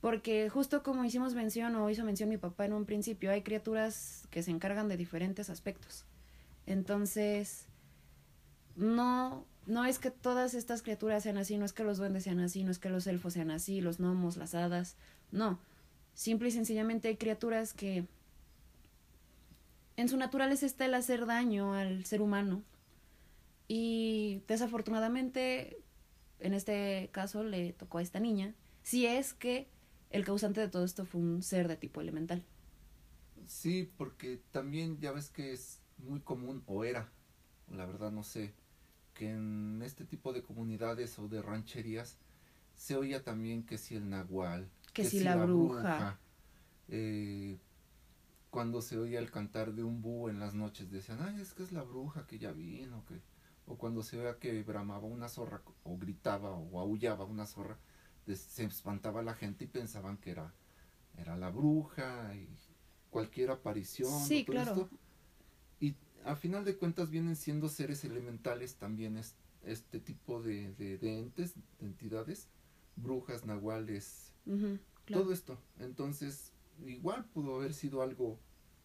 Porque 0.00 0.48
justo 0.48 0.84
como 0.84 1.04
hicimos 1.04 1.34
mención 1.34 1.74
o 1.74 1.90
hizo 1.90 2.04
mención 2.04 2.28
mi 2.28 2.36
papá 2.36 2.66
en 2.66 2.72
un 2.72 2.84
principio, 2.84 3.32
hay 3.32 3.42
criaturas 3.42 4.28
que 4.30 4.44
se 4.44 4.52
encargan 4.52 4.86
de 4.86 4.96
diferentes 4.96 5.50
aspectos. 5.50 6.04
Entonces, 6.66 7.66
no, 8.76 9.44
no 9.66 9.86
es 9.86 9.98
que 9.98 10.12
todas 10.12 10.54
estas 10.54 10.82
criaturas 10.82 11.24
sean 11.24 11.38
así, 11.38 11.58
no 11.58 11.64
es 11.64 11.72
que 11.72 11.82
los 11.82 11.98
duendes 11.98 12.22
sean 12.22 12.38
así, 12.38 12.62
no 12.62 12.70
es 12.70 12.78
que 12.78 12.90
los 12.90 13.08
elfos 13.08 13.32
sean 13.32 13.50
así, 13.50 13.80
los 13.80 13.98
gnomos, 13.98 14.36
las 14.36 14.54
hadas, 14.54 14.94
no. 15.32 15.58
Simple 16.14 16.50
y 16.50 16.52
sencillamente 16.52 17.08
hay 17.08 17.16
criaturas 17.16 17.74
que 17.74 18.06
en 19.98 20.08
su 20.08 20.16
naturaleza 20.16 20.64
está 20.64 20.84
el 20.84 20.94
hacer 20.94 21.26
daño 21.26 21.74
al 21.74 22.04
ser 22.04 22.22
humano. 22.22 22.62
Y 23.66 24.44
desafortunadamente, 24.46 25.82
en 26.38 26.54
este 26.54 27.10
caso 27.10 27.42
le 27.42 27.72
tocó 27.72 27.98
a 27.98 28.02
esta 28.02 28.20
niña, 28.20 28.54
si 28.84 29.06
es 29.06 29.34
que 29.34 29.68
el 30.10 30.24
causante 30.24 30.60
de 30.60 30.68
todo 30.68 30.84
esto 30.84 31.04
fue 31.04 31.20
un 31.20 31.42
ser 31.42 31.66
de 31.66 31.76
tipo 31.76 32.00
elemental. 32.00 32.44
Sí, 33.48 33.90
porque 33.96 34.40
también 34.52 35.00
ya 35.00 35.10
ves 35.10 35.30
que 35.30 35.52
es 35.52 35.80
muy 35.96 36.20
común, 36.20 36.62
o 36.66 36.84
era, 36.84 37.10
la 37.68 37.84
verdad 37.84 38.12
no 38.12 38.22
sé, 38.22 38.54
que 39.14 39.30
en 39.32 39.82
este 39.84 40.04
tipo 40.04 40.32
de 40.32 40.44
comunidades 40.44 41.18
o 41.18 41.26
de 41.26 41.42
rancherías 41.42 42.18
se 42.76 42.94
oía 42.94 43.24
también 43.24 43.64
que 43.64 43.78
si 43.78 43.96
el 43.96 44.08
nahual, 44.08 44.70
que, 44.92 45.04
si, 45.04 45.18
la, 45.18 45.34
bruja, 45.34 46.20
eh, 46.86 47.58
cuando 48.50 48.80
se 48.82 48.98
oía 48.98 49.18
el 49.18 49.30
cantar 49.30 49.74
de 49.74 49.84
un 49.84 50.00
búho 50.00 50.30
en 50.30 50.40
las 50.40 50.54
noches 50.54 50.90
decían, 50.90 51.20
ay, 51.20 51.40
es 51.40 51.52
que 51.54 51.62
es 51.62 51.72
la 51.72 51.82
bruja 51.82 52.26
que 52.26 52.38
ya 52.38 52.52
vino, 52.52 53.04
que 53.06 53.20
o 53.66 53.76
cuando 53.76 54.02
se 54.02 54.18
oía 54.18 54.38
que 54.38 54.62
bramaba 54.62 55.06
una 55.06 55.28
zorra 55.28 55.62
o 55.84 55.98
gritaba 55.98 56.50
o 56.50 56.80
aullaba 56.80 57.24
una 57.24 57.46
zorra, 57.46 57.78
se 58.26 58.64
espantaba 58.64 59.22
la 59.22 59.34
gente 59.34 59.64
y 59.64 59.68
pensaban 59.68 60.16
que 60.16 60.30
era, 60.30 60.54
era 61.16 61.36
la 61.36 61.50
bruja 61.50 62.34
y 62.34 62.48
cualquier 63.10 63.50
aparición. 63.50 64.20
Sí, 64.20 64.44
claro. 64.44 64.88
Y 65.80 65.96
a 66.24 66.34
final 66.36 66.64
de 66.64 66.76
cuentas 66.76 67.10
vienen 67.10 67.36
siendo 67.36 67.68
seres 67.68 68.04
elementales 68.04 68.76
también 68.76 69.18
es, 69.18 69.36
este 69.62 70.00
tipo 70.00 70.42
de, 70.42 70.72
de, 70.74 71.18
entes, 71.18 71.54
de 71.78 71.86
entidades, 71.86 72.48
brujas, 72.96 73.44
nahuales, 73.44 74.32
todo 75.06 75.32
esto. 75.32 75.58
Entonces, 75.78 76.52
igual 76.86 77.24
pudo 77.24 77.56
haber 77.56 77.74
sido 77.74 78.02
algo 78.02 78.38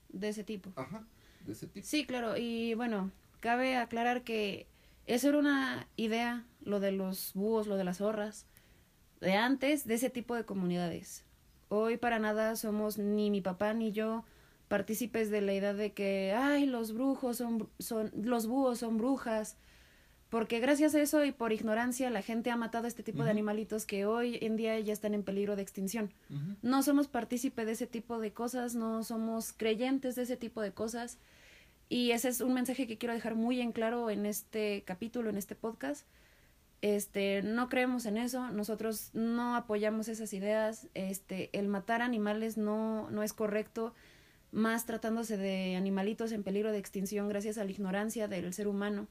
de 0.09 0.29
ese 0.29 0.43
tipo. 0.43 0.71
Ajá, 0.75 1.05
de 1.45 1.53
ese 1.53 1.67
tipo. 1.67 1.85
Sí, 1.85 2.05
claro. 2.05 2.37
Y 2.37 2.73
bueno, 2.75 3.11
cabe 3.39 3.77
aclarar 3.77 4.23
que 4.23 4.67
eso 5.05 5.29
era 5.29 5.37
una 5.37 5.87
idea, 5.95 6.45
lo 6.61 6.79
de 6.79 6.91
los 6.91 7.33
búhos, 7.33 7.67
lo 7.67 7.75
de 7.77 7.83
las 7.83 7.97
zorras 7.97 8.45
de 9.23 9.33
antes 9.33 9.87
de 9.87 9.95
ese 9.95 10.09
tipo 10.09 10.35
de 10.35 10.45
comunidades. 10.45 11.23
Hoy 11.69 11.97
para 11.97 12.19
nada 12.19 12.55
somos 12.55 12.97
ni 12.97 13.31
mi 13.31 13.41
papá 13.41 13.73
ni 13.73 13.91
yo 13.91 14.25
partícipes 14.67 15.29
de 15.29 15.41
la 15.41 15.53
idea 15.53 15.73
de 15.73 15.93
que 15.93 16.33
ay 16.35 16.65
los 16.65 16.93
brujos 16.93 17.37
son, 17.37 17.69
son 17.79 18.11
los 18.15 18.47
búhos 18.47 18.79
son 18.79 18.97
brujas 18.97 19.55
porque 20.33 20.59
gracias 20.59 20.95
a 20.95 20.99
eso 20.99 21.23
y 21.23 21.31
por 21.31 21.53
ignorancia 21.53 22.09
la 22.09 22.23
gente 22.23 22.49
ha 22.49 22.57
matado 22.57 22.85
a 22.85 22.87
este 22.87 23.03
tipo 23.03 23.23
de 23.23 23.29
animalitos 23.29 23.85
que 23.85 24.07
hoy 24.07 24.39
en 24.41 24.55
día 24.55 24.79
ya 24.79 24.91
están 24.91 25.13
en 25.13 25.21
peligro 25.21 25.55
de 25.55 25.61
extinción. 25.61 26.11
No 26.63 26.81
somos 26.81 27.07
partícipes 27.07 27.67
de 27.67 27.73
ese 27.73 27.85
tipo 27.85 28.17
de 28.17 28.33
cosas, 28.33 28.73
no 28.73 29.03
somos 29.03 29.53
creyentes 29.53 30.15
de 30.15 30.23
ese 30.23 30.35
tipo 30.35 30.63
de 30.63 30.71
cosas. 30.71 31.19
Y 31.87 32.13
ese 32.13 32.29
es 32.29 32.41
un 32.41 32.55
mensaje 32.55 32.87
que 32.87 32.97
quiero 32.97 33.13
dejar 33.13 33.35
muy 33.35 33.61
en 33.61 33.73
claro 33.73 34.09
en 34.09 34.25
este 34.25 34.81
capítulo, 34.87 35.29
en 35.29 35.37
este 35.37 35.53
podcast. 35.53 36.07
Este, 36.81 37.43
no 37.43 37.69
creemos 37.69 38.07
en 38.07 38.17
eso, 38.17 38.49
nosotros 38.49 39.11
no 39.13 39.55
apoyamos 39.55 40.07
esas 40.07 40.33
ideas, 40.33 40.87
este, 40.95 41.51
el 41.53 41.67
matar 41.67 42.01
animales 42.01 42.57
no, 42.57 43.07
no 43.11 43.21
es 43.21 43.33
correcto, 43.33 43.93
más 44.51 44.87
tratándose 44.87 45.37
de 45.37 45.75
animalitos 45.75 46.31
en 46.31 46.41
peligro 46.41 46.71
de 46.71 46.79
extinción 46.79 47.29
gracias 47.29 47.59
a 47.59 47.63
la 47.65 47.69
ignorancia 47.69 48.27
del 48.27 48.51
ser 48.51 48.67
humano. 48.67 49.07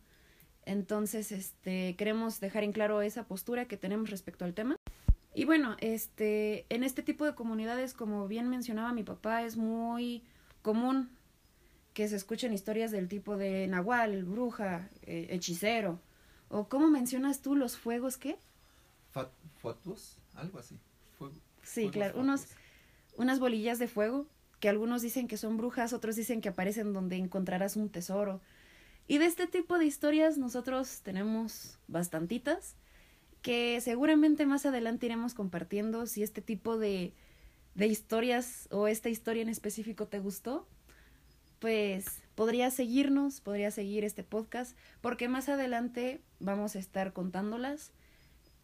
Entonces, 0.64 1.32
este, 1.32 1.96
queremos 1.96 2.40
dejar 2.40 2.64
en 2.64 2.72
claro 2.72 3.02
esa 3.02 3.24
postura 3.24 3.66
que 3.66 3.76
tenemos 3.76 4.10
respecto 4.10 4.44
al 4.44 4.54
tema. 4.54 4.76
Y 5.34 5.44
bueno, 5.44 5.76
este, 5.80 6.66
en 6.68 6.84
este 6.84 7.02
tipo 7.02 7.24
de 7.24 7.34
comunidades, 7.34 7.94
como 7.94 8.28
bien 8.28 8.48
mencionaba 8.48 8.92
mi 8.92 9.02
papá, 9.02 9.42
es 9.42 9.56
muy 9.56 10.22
común 10.60 11.10
que 11.94 12.08
se 12.08 12.16
escuchen 12.16 12.52
historias 12.52 12.90
del 12.90 13.08
tipo 13.08 13.36
de 13.36 13.66
nahual, 13.66 14.24
bruja, 14.24 14.88
eh, 15.02 15.28
hechicero. 15.30 16.00
O 16.48 16.68
cómo 16.68 16.88
mencionas 16.88 17.40
tú 17.40 17.56
los 17.56 17.76
fuegos, 17.76 18.18
¿qué? 18.18 18.38
Fatuos, 19.56 20.18
algo 20.34 20.58
así. 20.58 20.78
sí, 21.62 21.88
claro, 21.90 22.18
unos, 22.18 22.46
unas 23.16 23.38
bolillas 23.38 23.78
de 23.78 23.88
fuego 23.88 24.26
que 24.60 24.68
algunos 24.68 25.02
dicen 25.02 25.28
que 25.28 25.36
son 25.36 25.56
brujas, 25.56 25.92
otros 25.92 26.14
dicen 26.14 26.40
que 26.40 26.48
aparecen 26.48 26.92
donde 26.92 27.16
encontrarás 27.16 27.76
un 27.76 27.88
tesoro. 27.88 28.40
Y 29.12 29.18
de 29.18 29.26
este 29.26 29.46
tipo 29.46 29.78
de 29.78 29.84
historias 29.84 30.38
nosotros 30.38 31.02
tenemos 31.02 31.78
bastantitas 31.86 32.76
que 33.42 33.78
seguramente 33.82 34.46
más 34.46 34.64
adelante 34.64 35.04
iremos 35.04 35.34
compartiendo 35.34 36.06
si 36.06 36.22
este 36.22 36.40
tipo 36.40 36.78
de, 36.78 37.12
de 37.74 37.86
historias 37.88 38.68
o 38.70 38.88
esta 38.88 39.10
historia 39.10 39.42
en 39.42 39.50
específico 39.50 40.08
te 40.08 40.18
gustó, 40.18 40.66
pues 41.58 42.22
podrías 42.34 42.72
seguirnos, 42.72 43.42
podrías 43.42 43.74
seguir 43.74 44.02
este 44.02 44.24
podcast, 44.24 44.78
porque 45.02 45.28
más 45.28 45.50
adelante 45.50 46.22
vamos 46.40 46.74
a 46.74 46.78
estar 46.78 47.12
contándolas. 47.12 47.92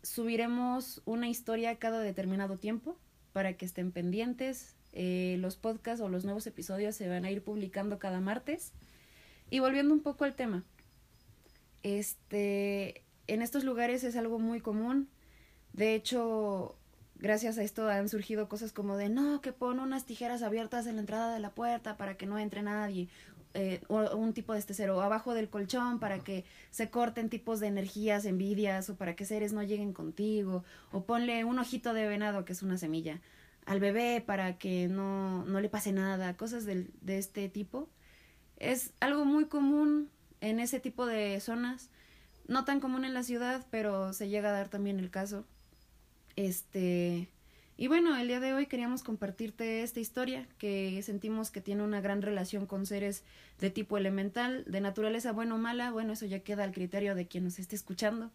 Subiremos 0.02 1.02
una 1.04 1.28
historia 1.28 1.76
cada 1.76 2.00
determinado 2.00 2.56
tiempo 2.56 2.96
para 3.34 3.52
que 3.58 3.66
estén 3.66 3.92
pendientes. 3.92 4.76
Eh, 4.94 5.36
los 5.40 5.58
podcasts 5.58 6.00
o 6.00 6.08
los 6.08 6.24
nuevos 6.24 6.46
episodios 6.46 6.96
se 6.96 7.06
van 7.06 7.26
a 7.26 7.30
ir 7.30 7.42
publicando 7.42 7.98
cada 7.98 8.20
martes. 8.20 8.72
Y 9.50 9.60
volviendo 9.60 9.94
un 9.94 10.00
poco 10.00 10.24
al 10.24 10.34
tema, 10.34 10.64
este, 11.82 13.02
en 13.26 13.42
estos 13.42 13.64
lugares 13.64 14.04
es 14.04 14.16
algo 14.16 14.38
muy 14.38 14.60
común. 14.60 15.08
De 15.72 15.94
hecho, 15.94 16.76
gracias 17.16 17.58
a 17.58 17.62
esto 17.62 17.88
han 17.88 18.08
surgido 18.08 18.48
cosas 18.48 18.72
como 18.72 18.96
de 18.96 19.08
no, 19.08 19.40
que 19.40 19.52
pon 19.52 19.80
unas 19.80 20.04
tijeras 20.04 20.42
abiertas 20.42 20.86
en 20.86 20.96
la 20.96 21.00
entrada 21.00 21.32
de 21.32 21.40
la 21.40 21.50
puerta 21.50 21.96
para 21.96 22.16
que 22.16 22.26
no 22.26 22.38
entre 22.38 22.62
nadie. 22.62 23.08
Eh, 23.54 23.80
o 23.88 24.14
un 24.14 24.34
tipo 24.34 24.52
de 24.52 24.58
este 24.58 24.74
cero 24.74 25.00
abajo 25.00 25.32
del 25.32 25.48
colchón 25.48 25.98
para 26.00 26.18
que 26.18 26.44
se 26.70 26.90
corten 26.90 27.30
tipos 27.30 27.60
de 27.60 27.68
energías, 27.68 28.26
envidias 28.26 28.90
o 28.90 28.96
para 28.96 29.16
que 29.16 29.24
seres 29.24 29.54
no 29.54 29.62
lleguen 29.62 29.94
contigo 29.94 30.64
o 30.92 31.04
ponle 31.04 31.44
un 31.44 31.58
ojito 31.58 31.94
de 31.94 32.06
venado 32.06 32.44
que 32.44 32.52
es 32.52 32.62
una 32.62 32.76
semilla 32.76 33.22
al 33.64 33.80
bebé 33.80 34.22
para 34.24 34.58
que 34.58 34.88
no, 34.88 35.44
no 35.46 35.60
le 35.60 35.70
pase 35.70 35.92
nada, 35.92 36.36
cosas 36.36 36.66
de, 36.66 36.88
de 37.00 37.18
este 37.18 37.48
tipo. 37.48 37.88
Es 38.58 38.92
algo 39.00 39.24
muy 39.24 39.46
común 39.46 40.10
en 40.40 40.60
ese 40.60 40.78
tipo 40.78 41.06
de 41.06 41.40
zonas 41.40 41.90
no 42.48 42.64
tan 42.64 42.80
común 42.80 43.04
en 43.04 43.14
la 43.14 43.22
ciudad, 43.22 43.64
pero 43.70 44.12
se 44.12 44.28
llega 44.28 44.48
a 44.48 44.52
dar 44.52 44.68
también 44.68 44.98
el 44.98 45.10
caso. 45.10 45.44
Este, 46.34 47.28
y 47.76 47.86
bueno, 47.88 48.16
el 48.16 48.26
día 48.26 48.40
de 48.40 48.54
hoy 48.54 48.66
queríamos 48.66 49.02
compartirte 49.02 49.82
esta 49.82 50.00
historia 50.00 50.48
que 50.58 51.00
sentimos 51.02 51.50
que 51.50 51.60
tiene 51.60 51.82
una 51.82 52.00
gran 52.00 52.22
relación 52.22 52.66
con 52.66 52.86
seres 52.86 53.22
de 53.60 53.70
tipo 53.70 53.98
elemental, 53.98 54.64
de 54.66 54.80
naturaleza 54.80 55.32
buena 55.32 55.54
o 55.54 55.58
mala, 55.58 55.90
bueno, 55.90 56.14
eso 56.14 56.26
ya 56.26 56.40
queda 56.40 56.64
al 56.64 56.72
criterio 56.72 57.14
de 57.14 57.28
quien 57.28 57.44
nos 57.44 57.58
esté 57.58 57.76
escuchando, 57.76 58.30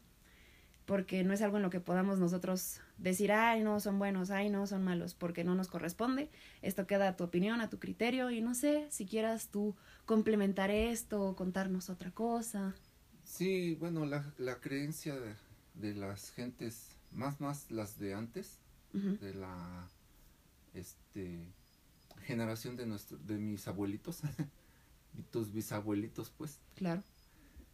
porque 0.85 1.23
no 1.23 1.33
es 1.33 1.41
algo 1.41 1.57
en 1.57 1.63
lo 1.63 1.69
que 1.69 1.79
podamos 1.79 2.19
nosotros 2.19 2.81
decir, 2.97 3.31
ay, 3.31 3.63
no, 3.63 3.79
son 3.79 3.99
buenos, 3.99 4.31
ay, 4.31 4.49
no, 4.49 4.67
son 4.67 4.83
malos, 4.83 5.13
porque 5.13 5.43
no 5.43 5.55
nos 5.55 5.67
corresponde. 5.67 6.29
Esto 6.61 6.87
queda 6.87 7.09
a 7.09 7.15
tu 7.15 7.23
opinión, 7.23 7.61
a 7.61 7.69
tu 7.69 7.79
criterio, 7.79 8.29
y 8.31 8.41
no 8.41 8.53
sé 8.55 8.87
si 8.89 9.05
quieras 9.05 9.49
tú 9.49 9.75
complementar 10.05 10.71
esto 10.71 11.21
o 11.21 11.35
contarnos 11.35 11.89
otra 11.89 12.11
cosa. 12.11 12.75
Sí, 13.23 13.75
bueno, 13.79 14.05
la, 14.05 14.33
la 14.37 14.59
creencia 14.59 15.15
de, 15.73 15.95
las 15.95 16.31
gentes, 16.31 16.97
más 17.11 17.39
más 17.39 17.71
las 17.71 17.97
de 17.97 18.13
antes, 18.13 18.59
de 18.91 19.33
la 19.33 19.89
este 20.75 21.51
generación 22.23 22.75
de 22.75 22.85
nuestro, 22.85 23.17
de 23.17 23.37
mis 23.37 23.67
abuelitos, 23.67 24.21
y 25.17 25.21
tus 25.23 25.51
bisabuelitos, 25.51 26.29
pues. 26.29 26.59
Claro. 26.75 27.03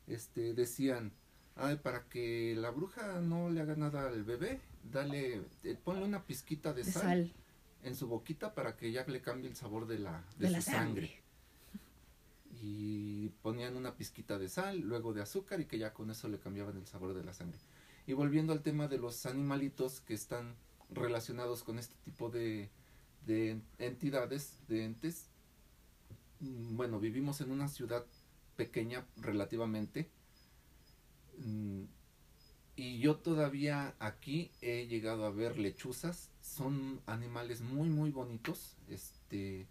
Este, 0.07 0.53
decían, 0.53 1.12
ay, 1.60 1.78
para 1.78 2.07
que 2.07 2.55
la 2.57 2.72
bruja 2.72 3.20
no 3.22 3.49
le 3.49 3.62
haga 3.62 3.76
nada 3.76 4.07
al 4.07 4.24
bebé, 4.24 4.60
dale, 4.91 5.41
eh, 5.64 5.78
ponle 5.84 6.05
una 6.05 6.24
pizquita 6.26 6.74
de, 6.74 6.84
sal, 6.84 7.32
en 7.84 7.95
su 7.95 8.07
boquita 8.07 8.53
para 8.53 8.76
que 8.76 8.91
ya 8.91 9.05
le 9.05 9.22
cambie 9.22 9.49
el 9.49 9.55
sabor 9.55 9.88
de 9.88 9.99
la, 9.99 10.24
de, 10.38 10.55
su 10.55 10.62
sangre. 10.62 11.22
Y 12.62 13.30
ponían 13.41 13.76
una 13.78 13.95
pizquita 13.95 14.38
de 14.38 14.49
sal, 14.49 14.80
luego 14.80 15.14
de 15.14 15.22
azúcar 15.22 15.60
y 15.62 15.66
que 15.66 15.78
ya 15.78 15.93
con 15.93 16.10
eso 16.12 16.28
le 16.28 16.39
cambiaban 16.39 16.78
el 16.78 16.88
sabor 16.88 17.14
de 17.14 17.24
la 17.24 17.34
sangre. 17.34 17.60
Y 18.07 18.14
volviendo 18.14 18.53
al 18.53 18.62
tema 18.62 18.88
de 18.88 18.97
los 18.97 19.26
animalitos 19.26 20.01
que 20.01 20.14
están 20.14 20.55
relacionados 20.89 21.64
con 21.64 21.78
este 21.78 21.95
tipo 22.03 22.30
de, 22.30 22.70
de 23.26 23.62
entidades, 23.78 24.57
de 24.68 24.86
entes, 24.86 25.28
mm, 26.39 26.76
bueno, 26.76 26.99
vivimos 26.99 27.41
en 27.41 27.51
una 27.51 27.68
ciudad 27.68 28.05
pequeña 28.55 29.05
relativamente 29.18 30.10
y 31.39 32.99
yo 32.99 33.17
todavía 33.17 33.95
aquí 33.99 34.51
he 34.61 34.87
llegado 34.87 35.25
a 35.25 35.31
ver 35.31 35.57
lechuzas, 35.57 36.29
son 36.41 37.01
animales 37.05 37.61
muy 37.61 37.89
muy 37.89 38.11
bonitos, 38.11 38.75
este 38.87 39.67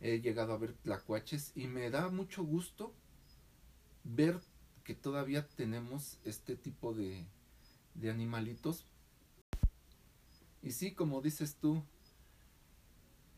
he 0.00 0.20
llegado 0.20 0.52
a 0.52 0.58
ver 0.58 0.74
tlacuaches 0.74 1.52
y 1.54 1.68
me 1.68 1.88
da 1.90 2.08
mucho 2.08 2.42
gusto 2.42 2.92
ver 4.04 4.40
que 4.84 4.94
todavía 4.94 5.46
tenemos 5.46 6.18
este 6.24 6.56
tipo 6.56 6.92
de, 6.92 7.24
de 7.94 8.10
animalitos. 8.10 8.84
Y 10.60 10.72
sí, 10.72 10.92
como 10.92 11.22
dices 11.22 11.56
tú, 11.56 11.84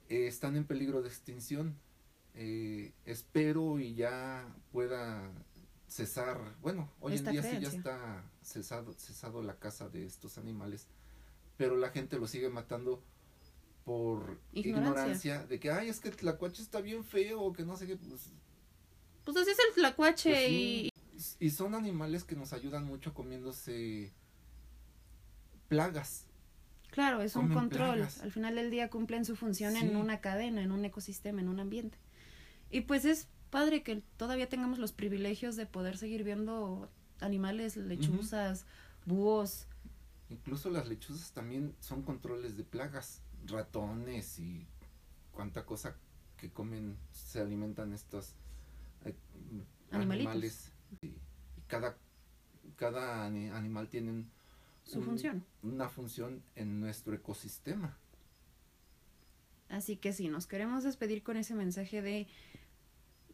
eh, 0.08 0.26
están 0.26 0.56
en 0.56 0.64
peligro 0.64 1.02
de 1.02 1.08
extinción. 1.08 1.76
Eh, 2.34 2.92
espero 3.04 3.78
y 3.78 3.94
ya 3.94 4.52
pueda 4.72 5.30
cesar, 5.88 6.56
bueno, 6.60 6.90
hoy 7.00 7.16
en 7.16 7.24
día 7.24 7.42
sí 7.42 7.60
ya 7.60 7.68
está 7.68 8.24
cesado, 8.42 8.92
cesado 8.94 9.42
la 9.42 9.58
caza 9.58 9.88
de 9.88 10.04
estos 10.04 10.38
animales, 10.38 10.88
pero 11.56 11.76
la 11.76 11.90
gente 11.90 12.18
lo 12.18 12.26
sigue 12.26 12.48
matando 12.48 13.02
por 13.84 14.40
ignorancia. 14.52 15.44
de 15.46 15.60
que, 15.60 15.70
ay, 15.70 15.88
es 15.88 16.00
que 16.00 16.08
el 16.08 16.16
tlacuache 16.16 16.62
está 16.62 16.80
bien 16.80 17.04
feo, 17.04 17.40
o 17.42 17.52
que 17.52 17.64
no 17.64 17.76
sé 17.76 17.86
qué, 17.86 17.96
pues... 17.96 18.30
Pues 19.24 19.36
así 19.36 19.50
es 19.50 19.58
el 19.68 19.74
tlacuache 19.74 20.30
pues 20.30 20.50
y... 20.50 20.90
Y 21.38 21.50
son 21.50 21.74
animales 21.74 22.24
que 22.24 22.34
nos 22.34 22.52
ayudan 22.52 22.84
mucho 22.84 23.14
comiéndose 23.14 24.12
plagas. 25.68 26.26
Claro, 26.90 27.22
es 27.22 27.34
un 27.36 27.52
control. 27.52 28.06
Al 28.22 28.32
final 28.32 28.54
del 28.54 28.70
día 28.70 28.90
cumplen 28.90 29.24
su 29.24 29.36
función 29.36 29.76
en 29.76 29.96
una 29.96 30.20
cadena, 30.20 30.62
en 30.62 30.72
un 30.72 30.84
ecosistema, 30.84 31.40
en 31.40 31.48
un 31.48 31.60
ambiente. 31.60 31.98
Y 32.70 32.82
pues 32.82 33.04
es 33.04 33.28
padre 33.54 33.84
que 33.84 34.02
todavía 34.16 34.48
tengamos 34.48 34.80
los 34.80 34.90
privilegios 34.90 35.54
de 35.54 35.64
poder 35.64 35.96
seguir 35.96 36.24
viendo 36.24 36.90
animales, 37.20 37.76
lechuzas, 37.76 38.66
búhos. 39.06 39.68
Incluso 40.28 40.70
las 40.70 40.88
lechuzas 40.88 41.30
también 41.30 41.72
son 41.78 42.02
controles 42.02 42.56
de 42.56 42.64
plagas 42.64 43.22
ratones 43.46 44.40
y 44.40 44.66
cuánta 45.30 45.64
cosa 45.64 45.94
que 46.36 46.50
comen, 46.50 46.96
se 47.12 47.38
alimentan 47.38 47.92
estos 47.92 48.34
eh, 49.04 49.14
animales. 49.92 50.72
Y, 51.00 51.12
cada, 51.68 51.96
cada 52.74 53.24
animal 53.24 53.88
tiene 53.88 54.24
su 54.82 55.00
función. 55.00 55.44
Una 55.62 55.88
función 55.88 56.42
en 56.56 56.80
nuestro 56.80 57.14
ecosistema. 57.14 57.96
Así 59.68 59.96
que 59.96 60.12
sí, 60.12 60.28
nos 60.28 60.48
queremos 60.48 60.82
despedir 60.82 61.22
con 61.22 61.36
ese 61.36 61.54
mensaje 61.54 62.02
de 62.02 62.26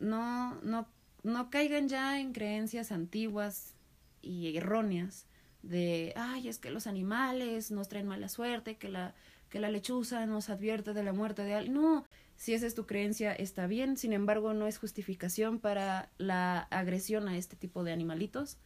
no, 0.00 0.60
no, 0.62 0.88
no 1.22 1.50
caigan 1.50 1.88
ya 1.88 2.18
en 2.18 2.32
creencias 2.32 2.90
antiguas 2.92 3.74
y 4.22 4.56
erróneas 4.56 5.26
de, 5.62 6.12
ay, 6.16 6.48
es 6.48 6.58
que 6.58 6.70
los 6.70 6.86
animales 6.86 7.70
nos 7.70 7.88
traen 7.88 8.08
mala 8.08 8.28
suerte, 8.28 8.76
que 8.76 8.88
la 8.88 9.14
que 9.50 9.58
la 9.58 9.70
lechuza 9.70 10.24
nos 10.26 10.48
advierte 10.48 10.94
de 10.94 11.02
la 11.02 11.12
muerte 11.12 11.42
de 11.42 11.54
alguien. 11.54 11.74
No, 11.74 12.06
si 12.36 12.54
esa 12.54 12.66
es 12.66 12.74
tu 12.74 12.86
creencia, 12.86 13.32
está 13.34 13.66
bien, 13.66 13.96
sin 13.96 14.12
embargo, 14.12 14.54
no 14.54 14.66
es 14.66 14.78
justificación 14.78 15.58
para 15.58 16.08
la 16.16 16.60
agresión 16.70 17.28
a 17.28 17.36
este 17.36 17.56
tipo 17.56 17.84
de 17.84 17.92
animalitos. 17.92 18.56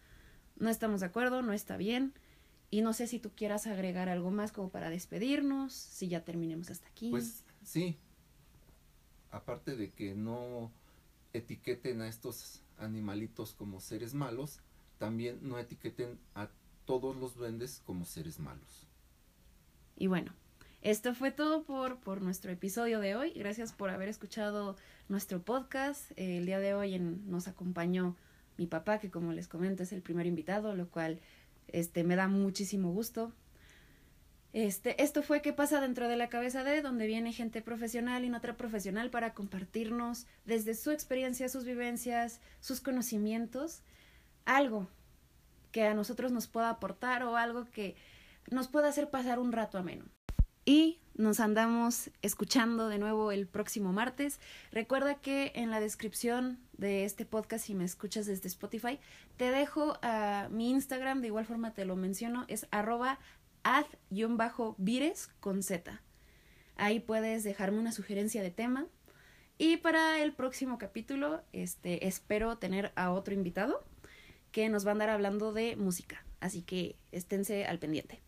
No 0.56 0.68
estamos 0.68 1.00
de 1.00 1.06
acuerdo, 1.06 1.42
no 1.42 1.52
está 1.52 1.76
bien. 1.76 2.12
Y 2.70 2.82
no 2.82 2.92
sé 2.92 3.06
si 3.06 3.18
tú 3.18 3.30
quieras 3.34 3.66
agregar 3.66 4.08
algo 4.08 4.30
más 4.30 4.52
como 4.52 4.68
para 4.68 4.90
despedirnos, 4.90 5.72
si 5.72 6.08
ya 6.08 6.22
terminemos 6.22 6.70
hasta 6.70 6.86
aquí. 6.88 7.10
Pues 7.10 7.44
sí. 7.64 7.96
Aparte 9.30 9.76
de 9.76 9.90
que 9.90 10.14
no 10.14 10.70
etiqueten 11.34 12.00
a 12.00 12.08
estos 12.08 12.62
animalitos 12.78 13.52
como 13.52 13.80
seres 13.80 14.14
malos, 14.14 14.60
también 14.98 15.40
no 15.42 15.58
etiqueten 15.58 16.18
a 16.34 16.48
todos 16.86 17.16
los 17.16 17.34
duendes 17.34 17.82
como 17.84 18.06
seres 18.06 18.38
malos. 18.38 18.86
Y 19.96 20.06
bueno, 20.06 20.32
esto 20.80 21.14
fue 21.14 21.30
todo 21.30 21.64
por, 21.64 21.98
por 21.98 22.22
nuestro 22.22 22.50
episodio 22.52 23.00
de 23.00 23.16
hoy. 23.16 23.32
Gracias 23.32 23.72
por 23.72 23.90
haber 23.90 24.08
escuchado 24.08 24.76
nuestro 25.08 25.42
podcast. 25.42 26.10
el 26.16 26.46
día 26.46 26.58
de 26.58 26.74
hoy 26.74 26.98
nos 26.98 27.48
acompañó 27.48 28.16
mi 28.56 28.66
papá, 28.66 28.98
que 28.98 29.10
como 29.10 29.32
les 29.32 29.48
comento 29.48 29.82
es 29.82 29.92
el 29.92 30.02
primer 30.02 30.26
invitado, 30.26 30.74
lo 30.76 30.88
cual 30.88 31.20
este, 31.68 32.04
me 32.04 32.16
da 32.16 32.28
muchísimo 32.28 32.92
gusto. 32.92 33.32
Este, 34.54 35.02
esto 35.02 35.24
fue 35.24 35.42
qué 35.42 35.52
pasa 35.52 35.80
dentro 35.80 36.06
de 36.06 36.14
la 36.14 36.28
cabeza 36.28 36.62
de 36.62 36.80
donde 36.80 37.08
viene 37.08 37.32
gente 37.32 37.60
profesional 37.60 38.24
y 38.24 38.28
no 38.28 38.38
otra 38.38 38.56
profesional 38.56 39.10
para 39.10 39.34
compartirnos 39.34 40.28
desde 40.44 40.74
su 40.74 40.92
experiencia, 40.92 41.48
sus 41.48 41.64
vivencias, 41.64 42.40
sus 42.60 42.80
conocimientos, 42.80 43.82
algo 44.44 44.86
que 45.72 45.82
a 45.82 45.94
nosotros 45.94 46.30
nos 46.30 46.46
pueda 46.46 46.70
aportar 46.70 47.24
o 47.24 47.36
algo 47.36 47.64
que 47.64 47.96
nos 48.48 48.68
pueda 48.68 48.86
hacer 48.86 49.10
pasar 49.10 49.40
un 49.40 49.50
rato 49.50 49.76
ameno. 49.76 50.04
Y 50.64 51.00
nos 51.16 51.40
andamos 51.40 52.10
escuchando 52.22 52.88
de 52.88 52.98
nuevo 52.98 53.32
el 53.32 53.48
próximo 53.48 53.92
martes. 53.92 54.38
Recuerda 54.70 55.16
que 55.16 55.50
en 55.56 55.70
la 55.70 55.80
descripción 55.80 56.60
de 56.78 57.04
este 57.04 57.26
podcast, 57.26 57.66
si 57.66 57.74
me 57.74 57.84
escuchas 57.84 58.26
desde 58.26 58.46
Spotify, 58.46 59.00
te 59.36 59.50
dejo 59.50 59.98
a 60.00 60.46
mi 60.52 60.70
Instagram, 60.70 61.22
de 61.22 61.26
igual 61.26 61.44
forma 61.44 61.74
te 61.74 61.84
lo 61.84 61.96
menciono, 61.96 62.44
es 62.46 62.68
arroba 62.70 63.18
ad-vires 63.64 65.28
con 65.40 65.62
Z. 65.62 66.00
Ahí 66.76 67.00
puedes 67.00 67.44
dejarme 67.44 67.78
una 67.78 67.92
sugerencia 67.92 68.42
de 68.42 68.50
tema. 68.50 68.86
Y 69.58 69.76
para 69.78 70.20
el 70.20 70.32
próximo 70.32 70.78
capítulo, 70.78 71.42
este, 71.52 72.06
espero 72.06 72.58
tener 72.58 72.92
a 72.96 73.12
otro 73.12 73.34
invitado 73.34 73.84
que 74.52 74.68
nos 74.68 74.84
va 74.86 74.90
a 74.90 74.92
andar 74.92 75.10
hablando 75.10 75.52
de 75.52 75.76
música. 75.76 76.24
Así 76.40 76.62
que 76.62 76.96
esténse 77.10 77.64
al 77.64 77.78
pendiente. 77.78 78.23